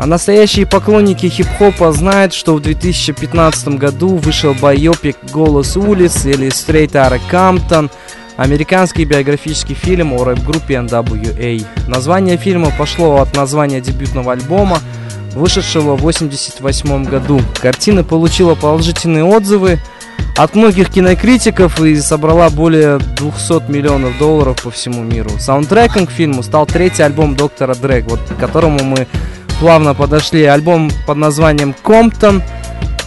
А 0.00 0.06
настоящие 0.06 0.64
поклонники 0.64 1.26
хип-хопа 1.26 1.90
знают, 1.90 2.32
что 2.32 2.54
в 2.54 2.60
2015 2.60 3.78
году 3.78 4.14
вышел 4.14 4.54
байопик 4.54 5.16
«Голос 5.32 5.76
улиц» 5.76 6.24
или 6.24 6.46
«Straight 6.46 6.92
Outta 6.92 7.20
Compton», 7.28 7.90
американский 8.36 9.04
биографический 9.04 9.74
фильм 9.74 10.12
о 10.12 10.22
рэп-группе 10.22 10.74
NWA. 10.74 11.66
Название 11.88 12.36
фильма 12.36 12.70
пошло 12.78 13.16
от 13.16 13.34
названия 13.34 13.80
дебютного 13.80 14.34
альбома, 14.34 14.78
вышедшего 15.34 15.96
в 15.96 16.06
1988 16.06 17.04
году. 17.04 17.40
Картина 17.60 18.04
получила 18.04 18.54
положительные 18.54 19.24
отзывы 19.24 19.80
от 20.36 20.54
многих 20.54 20.90
кинокритиков 20.90 21.80
и 21.80 21.96
собрала 21.96 22.50
более 22.50 22.98
200 22.98 23.68
миллионов 23.68 24.16
долларов 24.18 24.62
по 24.62 24.70
всему 24.70 25.02
миру. 25.02 25.30
Саундтреком 25.40 26.06
к 26.06 26.12
фильму 26.12 26.44
стал 26.44 26.66
третий 26.66 27.02
альбом 27.02 27.34
доктора 27.34 27.74
Дрэк, 27.74 28.04
вот 28.08 28.20
которому 28.38 28.84
мы 28.84 29.08
плавно 29.60 29.94
подошли. 29.94 30.44
Альбом 30.44 30.90
под 31.06 31.16
названием 31.16 31.74
«Комптон» 31.82 32.42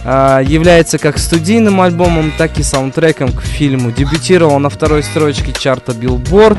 а, 0.04 0.40
является 0.40 0.98
как 0.98 1.18
студийным 1.18 1.80
альбомом, 1.80 2.32
так 2.36 2.58
и 2.58 2.62
саундтреком 2.62 3.32
к 3.32 3.42
фильму. 3.42 3.90
Дебютировал 3.90 4.58
на 4.58 4.68
второй 4.68 5.02
строчке 5.02 5.52
чарта 5.52 5.92
Billboard 5.92 6.58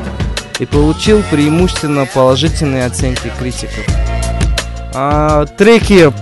и 0.58 0.66
получил 0.66 1.22
преимущественно 1.30 2.06
положительные 2.06 2.86
оценки 2.86 3.30
критиков. 3.38 3.84
А, 4.94 5.46
треки 5.46 6.12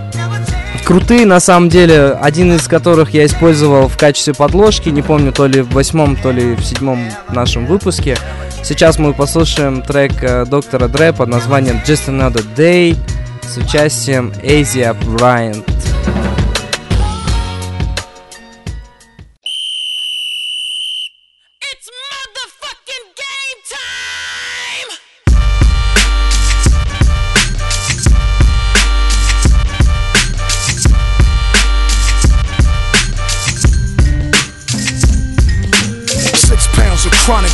крутые, 0.83 1.25
на 1.25 1.39
самом 1.39 1.69
деле, 1.69 2.17
один 2.21 2.53
из 2.53 2.67
которых 2.67 3.13
я 3.13 3.25
использовал 3.25 3.87
в 3.87 3.97
качестве 3.97 4.33
подложки, 4.33 4.89
не 4.89 5.01
помню, 5.01 5.31
то 5.31 5.47
ли 5.47 5.61
в 5.61 5.71
восьмом, 5.71 6.15
то 6.15 6.31
ли 6.31 6.55
в 6.55 6.63
седьмом 6.63 6.99
нашем 7.29 7.65
выпуске. 7.65 8.17
Сейчас 8.63 8.97
мы 8.97 9.13
послушаем 9.13 9.81
трек 9.81 10.11
э, 10.21 10.45
доктора 10.45 10.87
Дре 10.87 11.11
под 11.11 11.29
названием 11.29 11.81
Just 11.85 12.07
Another 12.07 12.43
Day 12.55 12.97
с 13.43 13.57
участием 13.57 14.33
Азия 14.43 14.93
Брайант. 14.93 15.92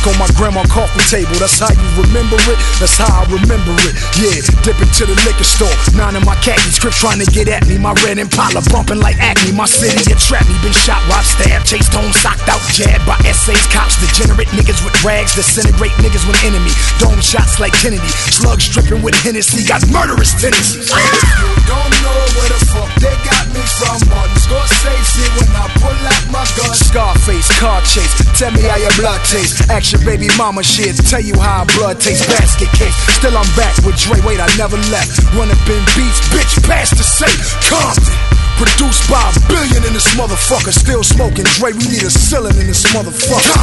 On 0.06 0.16
my 0.16 0.28
grandma 0.36 0.64
coffee 0.68 1.02
table. 1.08 1.36
That's 1.36 1.58
how 1.60 1.72
you 1.72 1.88
remember 2.00 2.36
it. 2.48 2.58
That's 2.80 2.96
how 2.96 3.10
I 3.10 3.22
remember 3.28 3.74
it. 3.84 3.92
Yeah, 4.16 4.40
dip 4.64 4.80
into 4.80 5.04
the 5.04 5.16
liquor 5.28 5.44
store. 5.44 5.72
Nine 5.92 6.16
of 6.16 6.24
my 6.24 6.36
khaki 6.40 6.72
scripts 6.72 7.00
trying 7.00 7.20
to 7.20 7.28
get 7.28 7.48
at 7.48 7.66
me. 7.68 7.76
My 7.76 7.92
red 8.04 8.16
Impala 8.16 8.64
bumping 8.72 9.00
like 9.00 9.20
acne. 9.20 9.52
My 9.52 9.66
city 9.66 10.00
it 10.08 10.18
trapped 10.20 10.48
me. 10.48 10.56
Been 10.64 10.72
shot, 10.72 11.00
robbed, 11.08 11.26
stabbed, 11.26 11.66
chased 11.66 11.92
home, 11.92 12.12
socked 12.12 12.48
out, 12.48 12.60
jabbed 12.72 13.04
by 13.04 13.16
essays, 13.28 13.60
cops, 13.68 14.00
degenerate 14.00 14.48
niggas 14.56 14.80
with 14.84 14.96
rags, 15.04 15.34
disintegrate 15.34 15.92
niggas 16.00 16.24
with 16.24 16.38
enemy. 16.44 16.72
Dome 16.96 17.20
shots 17.20 17.60
like 17.60 17.72
Kennedy. 17.76 18.08
Slugs 18.32 18.68
dripping 18.68 19.02
with 19.02 19.14
Hennessy. 19.20 19.66
Got 19.66 19.84
murderous 19.92 20.32
tendencies. 20.36 20.88
You 20.88 21.52
don't 21.68 21.92
know 22.00 22.18
where 22.40 22.50
the 22.52 22.60
fuck 22.72 22.90
they 23.00 23.12
got 23.26 23.44
me 23.52 23.62
from. 23.76 24.00
Martin 24.08 24.38
Scorsese 24.40 25.26
when 25.36 25.50
I 25.56 25.66
pull 25.76 25.92
out 25.92 26.24
my 26.32 26.44
gun. 26.56 26.72
Scarface, 26.72 27.48
car 27.60 27.80
chase. 27.82 28.14
Tell 28.38 28.50
me 28.52 28.62
how 28.62 28.76
your 28.76 28.92
blood 28.96 29.20
tastes. 29.28 29.60
Your 29.92 30.04
baby 30.04 30.28
mama 30.38 30.62
shit. 30.62 30.94
Tell 30.96 31.20
you 31.20 31.34
how 31.40 31.64
blood 31.76 32.00
tastes. 32.00 32.26
Basket 32.26 32.68
case. 32.78 32.94
Still 33.16 33.36
I'm 33.36 33.56
back 33.56 33.76
with 33.84 33.96
Dre. 33.96 34.20
Wait, 34.24 34.38
I 34.38 34.46
never 34.56 34.76
left. 34.94 35.18
Run 35.34 35.50
up 35.50 35.68
in 35.68 35.82
beats. 35.96 36.20
Bitch, 36.30 36.62
pass 36.62 36.90
the 36.90 37.02
safe. 37.02 37.58
Compton. 37.68 38.39
Produced 38.60 39.08
by 39.08 39.24
a 39.24 39.32
billion 39.48 39.88
in 39.88 39.96
this 39.96 40.04
motherfucker. 40.20 40.68
Still 40.68 41.00
smoking 41.00 41.48
Dre, 41.56 41.72
we 41.72 41.80
need 41.88 42.04
a 42.04 42.12
ceiling 42.12 42.52
in 42.60 42.68
this 42.68 42.84
motherfucker. 42.92 43.56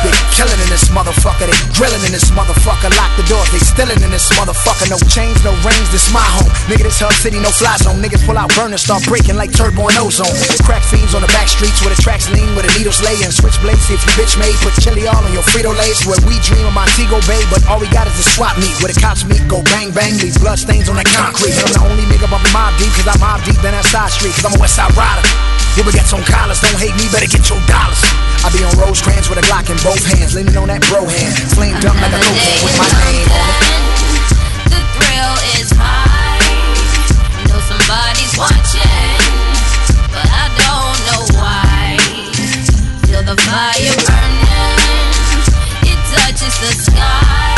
They 0.00 0.08
killing 0.32 0.56
in 0.64 0.72
this 0.72 0.88
motherfucker. 0.88 1.44
They 1.44 1.58
drilling 1.76 2.00
in 2.08 2.16
this 2.16 2.32
motherfucker. 2.32 2.88
Lock 2.96 3.12
the 3.20 3.28
doors, 3.28 3.44
they 3.52 3.60
stealing 3.60 4.00
in 4.00 4.08
this 4.08 4.24
motherfucker. 4.40 4.88
No 4.88 4.96
chains, 5.12 5.36
no 5.44 5.52
rings, 5.60 5.92
this 5.92 6.08
my 6.16 6.24
home. 6.24 6.48
Nigga, 6.64 6.88
this 6.88 6.96
hub 6.96 7.12
city, 7.20 7.36
no 7.44 7.52
fly 7.52 7.76
zone. 7.76 8.00
Niggas 8.00 8.24
pull 8.24 8.40
out 8.40 8.48
burners, 8.56 8.80
start 8.88 9.04
breaking 9.04 9.36
like 9.36 9.52
turbo 9.52 9.92
and 9.92 10.00
ozone. 10.00 10.32
Crack 10.64 10.80
fiends 10.80 11.12
on 11.12 11.20
the 11.20 11.28
back 11.36 11.52
streets 11.52 11.84
where 11.84 11.92
the 11.92 12.00
tracks 12.00 12.32
lean, 12.32 12.48
where 12.56 12.64
the 12.64 12.72
needles 12.72 13.04
lay. 13.04 13.20
And 13.20 13.28
switchblades, 13.28 13.84
see 13.84 14.00
if 14.00 14.02
you 14.08 14.12
bitch 14.16 14.40
made. 14.40 14.56
Put 14.64 14.72
chili 14.80 15.04
all 15.04 15.20
on 15.20 15.32
your 15.36 15.44
Frito 15.52 15.76
Lays. 15.76 16.08
Where 16.08 16.16
we 16.24 16.40
dream 16.40 16.64
of 16.64 16.72
Montego 16.72 17.20
Bay, 17.28 17.44
but 17.52 17.60
all 17.68 17.84
we 17.84 17.88
got 17.92 18.08
is 18.08 18.16
a 18.16 18.24
swap 18.32 18.56
meet. 18.56 18.72
Where 18.80 18.88
the 18.88 18.96
cops 18.96 19.28
meet, 19.28 19.44
go 19.44 19.60
bang 19.76 19.92
bang, 19.92 20.16
leave 20.16 20.40
blood 20.40 20.56
stains 20.56 20.88
on 20.88 20.96
the 20.96 21.04
concrete. 21.04 21.52
I'm 21.60 21.68
the 21.68 21.84
only 21.84 22.08
nigga 22.08 22.32
but 22.32 22.40
mob 22.56 22.72
deep, 22.80 22.88
cause 22.96 23.12
I 23.12 23.16
mob 23.20 23.44
deep, 23.44 23.60
then 23.60 23.76
that 23.76 23.84
side 23.84 24.08
street 24.08 24.37
cause 24.38 24.54
I'm 24.54 24.58
a 24.58 24.62
west 24.62 24.76
side 24.78 24.94
rider. 24.94 25.26
You 25.74 25.82
would 25.82 25.94
get 25.94 26.06
some 26.06 26.22
collars, 26.22 26.60
don't 26.62 26.78
hate 26.78 26.94
me, 26.94 27.10
better 27.10 27.26
get 27.26 27.42
your 27.50 27.58
dollars. 27.66 27.98
I 28.46 28.50
be 28.54 28.62
on 28.62 28.70
Rosecrans 28.78 29.28
with 29.28 29.38
a 29.38 29.44
Glock 29.46 29.66
in 29.70 29.78
both 29.82 30.02
hands, 30.06 30.34
leaning 30.34 30.56
on 30.56 30.68
that 30.70 30.82
bro 30.86 31.02
hand, 31.06 31.34
flame 31.54 31.74
up 31.82 31.98
like 31.98 32.14
a 32.14 32.20
coke 32.22 32.38
can 32.38 32.62
with 32.62 32.76
my 32.78 32.90
name 33.02 33.30
on 33.34 33.50
it. 33.66 33.82
The 34.70 34.80
thrill 34.94 35.34
is 35.58 35.70
high, 35.74 36.38
know 37.50 37.58
somebody's 37.66 38.34
watching, 38.38 39.18
but 40.14 40.26
I 40.30 40.46
don't 40.54 40.98
know 41.10 41.22
why. 41.34 41.98
Feel 43.06 43.22
the 43.26 43.36
fire 43.42 43.98
burning, 44.06 45.18
it 45.82 45.98
touches 46.14 46.54
the 46.62 46.72
sky. 46.78 47.57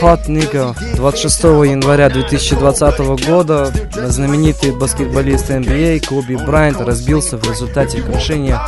Фат 0.00 0.28
Ников. 0.28 0.76
26 0.96 1.44
января 1.70 2.10
2020 2.10 2.98
года 3.26 3.72
знаменитый 3.94 4.72
баскетболист 4.72 5.50
NBA 5.50 6.06
Коби 6.06 6.34
Брайант 6.34 6.80
разбился 6.80 7.38
в 7.38 7.48
результате 7.48 8.02
крушения 8.02 8.60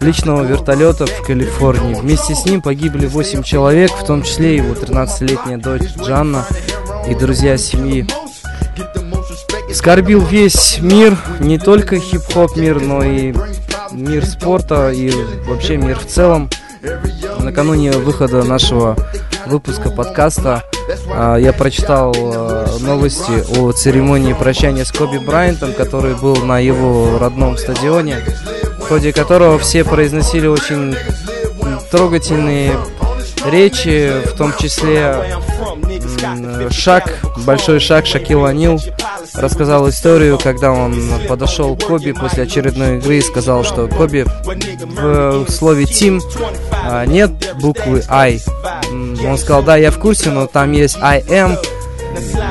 личного 0.00 0.44
вертолета 0.44 1.06
в 1.06 1.22
Калифорнии. 1.22 1.94
Вместе 1.94 2.34
с 2.34 2.44
ним 2.44 2.62
погибли 2.62 3.06
8 3.06 3.42
человек, 3.42 3.90
в 3.90 4.06
том 4.06 4.22
числе 4.22 4.56
его 4.56 4.74
13-летняя 4.74 5.58
дочь 5.58 5.88
Джанна 6.00 6.46
и 7.08 7.14
друзья 7.14 7.56
семьи. 7.56 8.06
Скорбил 9.72 10.20
весь 10.20 10.78
мир, 10.80 11.16
не 11.40 11.58
только 11.58 11.98
хип-хоп 11.98 12.56
мир, 12.56 12.80
но 12.80 13.02
и 13.02 13.34
мир 13.90 14.24
спорта 14.24 14.90
и 14.90 15.10
вообще 15.46 15.76
мир 15.76 15.98
в 15.98 16.06
целом. 16.06 16.48
Накануне 17.40 17.92
выхода 17.92 18.44
нашего 18.44 18.96
выпуска 19.48 19.90
подкаста. 19.90 20.62
А, 21.10 21.36
я 21.36 21.52
прочитал 21.52 22.14
э, 22.14 22.66
новости 22.80 23.58
о 23.58 23.72
церемонии 23.72 24.32
прощания 24.32 24.84
с 24.84 24.92
Коби 24.92 25.18
Брайантом, 25.18 25.72
который 25.72 26.14
был 26.14 26.36
на 26.36 26.58
его 26.58 27.18
родном 27.18 27.56
стадионе, 27.56 28.18
в 28.78 28.88
ходе 28.88 29.12
которого 29.12 29.58
все 29.58 29.84
произносили 29.84 30.46
очень 30.46 30.94
трогательные 31.90 32.76
речи, 33.46 34.12
в 34.26 34.36
том 34.36 34.52
числе 34.58 35.16
Э, 36.22 36.68
шаг, 36.70 37.20
большой 37.46 37.80
шаг 37.80 38.06
Шакил 38.06 38.44
Анил 38.44 38.80
рассказал 39.34 39.88
историю, 39.88 40.38
когда 40.38 40.72
он 40.72 40.94
подошел 41.28 41.76
к 41.76 41.84
Коби 41.84 42.12
после 42.12 42.44
очередной 42.44 42.98
игры 42.98 43.18
и 43.18 43.22
сказал, 43.22 43.64
что 43.64 43.86
Коби 43.88 44.24
э, 44.26 45.44
в 45.46 45.50
слове 45.50 45.86
«тим» 45.86 46.20
а, 46.72 47.04
нет 47.04 47.30
буквы 47.60 48.02
«I». 48.08 48.40
Он 48.90 49.38
сказал, 49.38 49.62
да, 49.62 49.76
я 49.76 49.90
в 49.90 49.98
курсе, 49.98 50.30
но 50.30 50.46
там 50.46 50.72
есть 50.72 50.98
«I 51.00 51.20
am», 51.22 51.58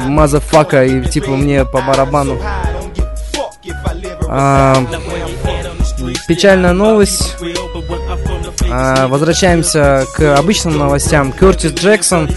мазафака, 0.07 0.85
и 0.85 1.03
типа 1.03 1.31
мне 1.31 1.65
по 1.65 1.81
барабану. 1.81 2.39
А, 4.29 4.77
а 4.77 4.85
печальная 6.27 6.73
новость. 6.73 7.35
А, 8.69 9.07
возвращаемся 9.07 10.05
к 10.13 10.37
обычным 10.37 10.77
новостям. 10.77 11.31
Кертис 11.31 11.73
Джексон 11.73 12.29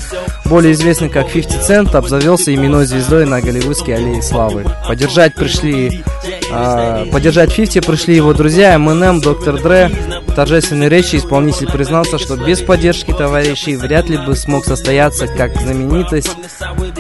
более 0.50 0.72
известный 0.72 1.08
как 1.08 1.30
50 1.30 1.70
Cent, 1.70 1.96
обзавелся 1.96 2.52
именной 2.52 2.84
звездой 2.84 3.24
на 3.24 3.40
голливудской 3.40 3.94
аллее 3.94 4.20
славы. 4.20 4.64
Поддержать 4.86 5.34
пришли... 5.36 6.02
Э, 6.50 7.06
поддержать 7.10 7.54
50 7.54 7.86
пришли 7.86 8.16
его 8.16 8.34
друзья 8.34 8.76
МНМ, 8.76 9.20
Доктор 9.20 9.62
Дре. 9.62 9.92
В 10.26 10.34
торжественной 10.34 10.88
речи 10.88 11.16
исполнитель 11.16 11.70
признался, 11.70 12.18
что 12.18 12.36
без 12.36 12.60
поддержки 12.62 13.12
товарищей 13.12 13.76
вряд 13.76 14.08
ли 14.08 14.16
бы 14.18 14.34
смог 14.34 14.64
состояться 14.64 15.28
как 15.28 15.54
знаменитость. 15.54 16.36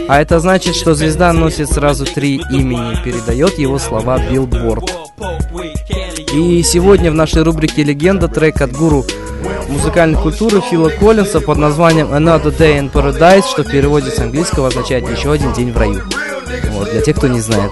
А 0.08 0.20
это 0.20 0.38
значит, 0.38 0.76
что 0.76 0.94
звезда 0.94 1.32
носит 1.32 1.68
сразу 1.70 2.06
три 2.06 2.36
имени, 2.52 3.02
передает 3.04 3.58
его 3.58 3.80
слова 3.80 4.20
Билборд. 4.30 4.84
И 6.32 6.62
сегодня 6.62 7.10
в 7.10 7.14
нашей 7.14 7.42
рубрике 7.42 7.82
«Легенда» 7.82 8.28
трек 8.28 8.60
от 8.60 8.70
гуру 8.70 9.04
музыкальной 9.70 10.20
культуры 10.20 10.60
Фила 10.60 10.88
Коллинса 10.88 11.40
под 11.40 11.58
названием 11.58 12.08
Another 12.08 12.56
Day 12.56 12.78
in 12.78 12.90
Paradise, 12.90 13.44
что 13.50 13.62
в 13.62 13.70
переводе 13.70 14.10
с 14.10 14.18
английского 14.18 14.68
означает 14.68 15.08
«Еще 15.08 15.32
один 15.32 15.52
день 15.52 15.72
в 15.72 15.76
раю». 15.76 16.02
Вот, 16.72 16.90
для 16.90 17.00
тех, 17.00 17.16
кто 17.16 17.28
не 17.28 17.40
знает. 17.40 17.70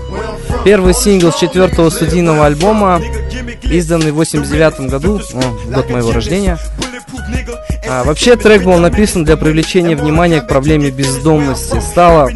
Первый 0.64 0.94
сингл 0.94 1.32
с 1.32 1.38
четвертого 1.38 1.90
студийного 1.90 2.46
альбома, 2.46 3.01
изданный 3.62 4.12
в 4.12 4.16
89 4.16 4.90
году, 4.90 5.20
ну, 5.34 5.40
о, 5.40 5.74
год 5.74 5.90
моего 5.90 6.12
рождения. 6.12 6.59
А, 7.88 8.05
вообще 8.05 8.36
трек 8.36 8.64
был 8.64 8.76
написан 8.78 9.24
для 9.24 9.36
привлечения 9.36 9.96
внимания 9.96 10.40
к 10.40 10.49
проблеме 10.49 10.90
бездомности. 10.90 11.80
Стало 11.80 12.28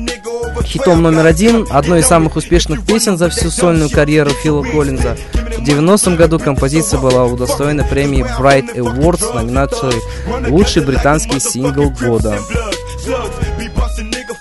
хитом 0.72 1.02
номер 1.02 1.26
один, 1.26 1.66
одной 1.70 2.00
из 2.00 2.06
самых 2.06 2.36
успешных 2.36 2.86
песен 2.86 3.18
за 3.18 3.28
всю 3.28 3.50
сольную 3.50 3.90
карьеру 3.90 4.30
Фила 4.30 4.62
Коллинза. 4.62 5.18
В 5.34 5.62
90-м 5.62 6.16
году 6.16 6.38
композиция 6.38 6.98
была 6.98 7.26
удостоена 7.26 7.84
премии 7.84 8.24
Bright 8.38 8.74
Awards, 8.76 9.34
номинацией 9.34 10.00
«Лучший 10.48 10.82
британский 10.82 11.40
сингл 11.40 11.90
года». 11.90 12.38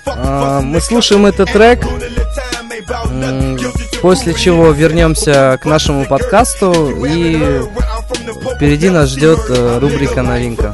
А, 0.05 0.61
мы 0.61 0.79
слушаем 0.79 1.25
этот 1.25 1.51
трек, 1.51 1.86
после 4.01 4.34
чего 4.34 4.71
вернемся 4.71 5.59
к 5.61 5.65
нашему 5.65 6.05
подкасту 6.05 6.91
и 7.05 7.61
впереди 8.55 8.89
нас 8.89 9.09
ждет 9.09 9.39
э, 9.49 9.79
рубрика 9.79 10.21
«Новинка». 10.21 10.73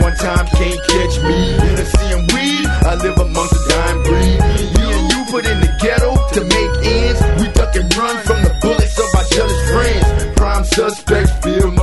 One 0.00 0.12
time 0.20 0.46
can't 0.52 0.80
catch 0.88 1.22
me 1.22 1.53
Suspect 10.74 11.30
feel 11.44 11.73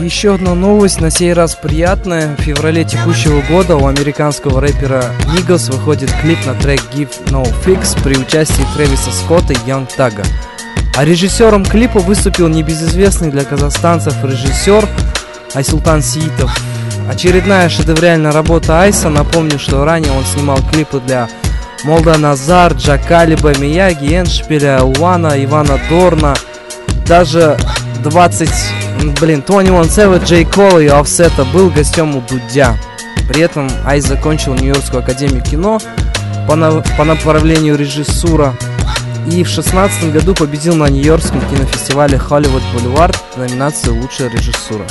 Еще 0.00 0.34
одна 0.34 0.54
новость, 0.54 1.00
на 1.00 1.10
сей 1.10 1.32
раз 1.32 1.54
приятная. 1.54 2.36
В 2.36 2.40
феврале 2.40 2.84
текущего 2.84 3.40
года 3.42 3.76
у 3.76 3.86
американского 3.86 4.60
рэпера 4.60 5.04
Migos 5.28 5.72
выходит 5.72 6.12
клип 6.20 6.38
на 6.46 6.54
трек 6.54 6.80
Give 6.92 7.10
No 7.26 7.46
Fix 7.64 8.00
при 8.02 8.16
участии 8.16 8.66
Трэвиса 8.74 9.10
Скотта 9.12 9.52
и 9.52 9.56
Young 9.56 9.88
Тага. 9.96 10.22
А 10.96 11.04
режиссером 11.04 11.64
клипа 11.64 12.00
выступил 12.00 12.48
небезызвестный 12.48 13.30
для 13.30 13.44
казахстанцев 13.44 14.14
режиссер 14.22 14.86
Айсултан 15.54 16.02
Сиитов. 16.02 16.54
Очередная 17.10 17.68
шедевральная 17.68 18.32
работа 18.32 18.80
Айса. 18.82 19.08
Напомню, 19.08 19.58
что 19.58 19.84
ранее 19.84 20.12
он 20.12 20.24
снимал 20.24 20.58
клипы 20.70 21.00
для 21.00 21.28
Молда 21.84 22.16
Назар, 22.18 22.72
Джакалиба, 22.72 23.56
Мияги, 23.58 24.16
Эншпиля, 24.16 24.82
Уана, 24.82 25.42
Ивана 25.42 25.78
Дорна. 25.88 26.34
Даже 27.06 27.56
20, 28.02 28.48
м, 28.48 28.83
блин, 29.20 29.42
21 29.46 29.74
Savage, 29.82 30.24
Джей 30.24 30.44
Кола 30.44 30.78
и 30.78 30.86
Офсета 30.88 31.44
был 31.44 31.70
гостем 31.70 32.16
у 32.16 32.20
Дудя. 32.20 32.76
При 33.28 33.40
этом 33.42 33.70
Айс 33.84 34.04
закончил 34.06 34.54
Нью-Йоркскую 34.54 35.02
академию 35.02 35.42
кино 35.42 35.80
по, 36.46 36.56
на- 36.56 36.82
по 36.98 37.04
направлению 37.04 37.76
режиссура 37.76 38.54
и 39.26 39.42
в 39.42 39.48
2016 39.48 40.12
году 40.12 40.34
победил 40.34 40.74
на 40.76 40.88
Нью-Йоркском 40.88 41.40
кинофестивале 41.48 42.18
Hollywood 42.18 42.62
Boulevard 42.74 43.16
в 43.34 43.38
номинации 43.38 43.88
«Лучшая 43.90 44.28
режиссура». 44.28 44.84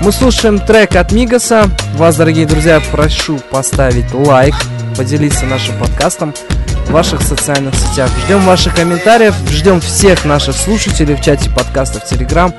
Мы 0.00 0.12
слушаем 0.12 0.58
трек 0.60 0.96
от 0.96 1.12
Мигаса. 1.12 1.68
Вас, 1.96 2.16
дорогие 2.16 2.46
друзья, 2.46 2.80
прошу 2.92 3.38
поставить 3.50 4.14
лайк, 4.14 4.54
поделиться 4.96 5.44
нашим 5.44 5.76
подкастом 5.78 6.32
в 6.86 6.92
ваших 6.92 7.20
социальных 7.20 7.74
сетях. 7.74 8.08
Ждем 8.24 8.40
ваших 8.46 8.76
комментариев, 8.76 9.34
ждем 9.50 9.80
всех 9.80 10.24
наших 10.24 10.56
слушателей 10.56 11.16
в 11.16 11.20
чате 11.20 11.50
подкаста 11.50 12.00
в 12.00 12.04
Телеграм 12.08 12.54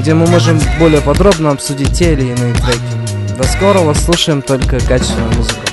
где 0.00 0.14
мы 0.14 0.26
можем 0.26 0.58
более 0.78 1.02
подробно 1.02 1.50
обсудить 1.50 1.92
те 1.92 2.14
или 2.14 2.22
иные 2.22 2.54
треки. 2.54 3.36
До 3.36 3.44
скорого, 3.44 3.94
слушаем 3.94 4.40
только 4.40 4.80
качественную 4.80 5.32
музыку. 5.34 5.69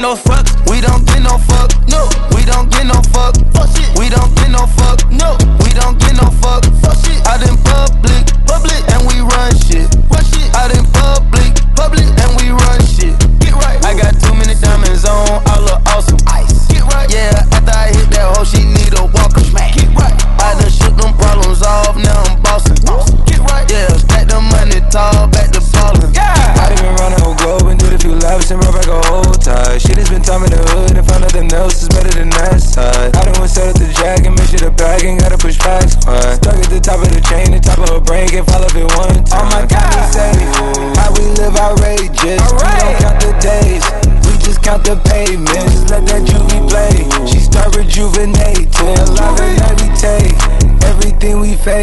no 0.00 0.14
fuck, 0.14 0.46
we 0.66 0.80
don't 0.80 1.04
get 1.06 1.22
no 1.22 1.38
fuck. 1.38 1.77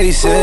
chasing 0.05 0.34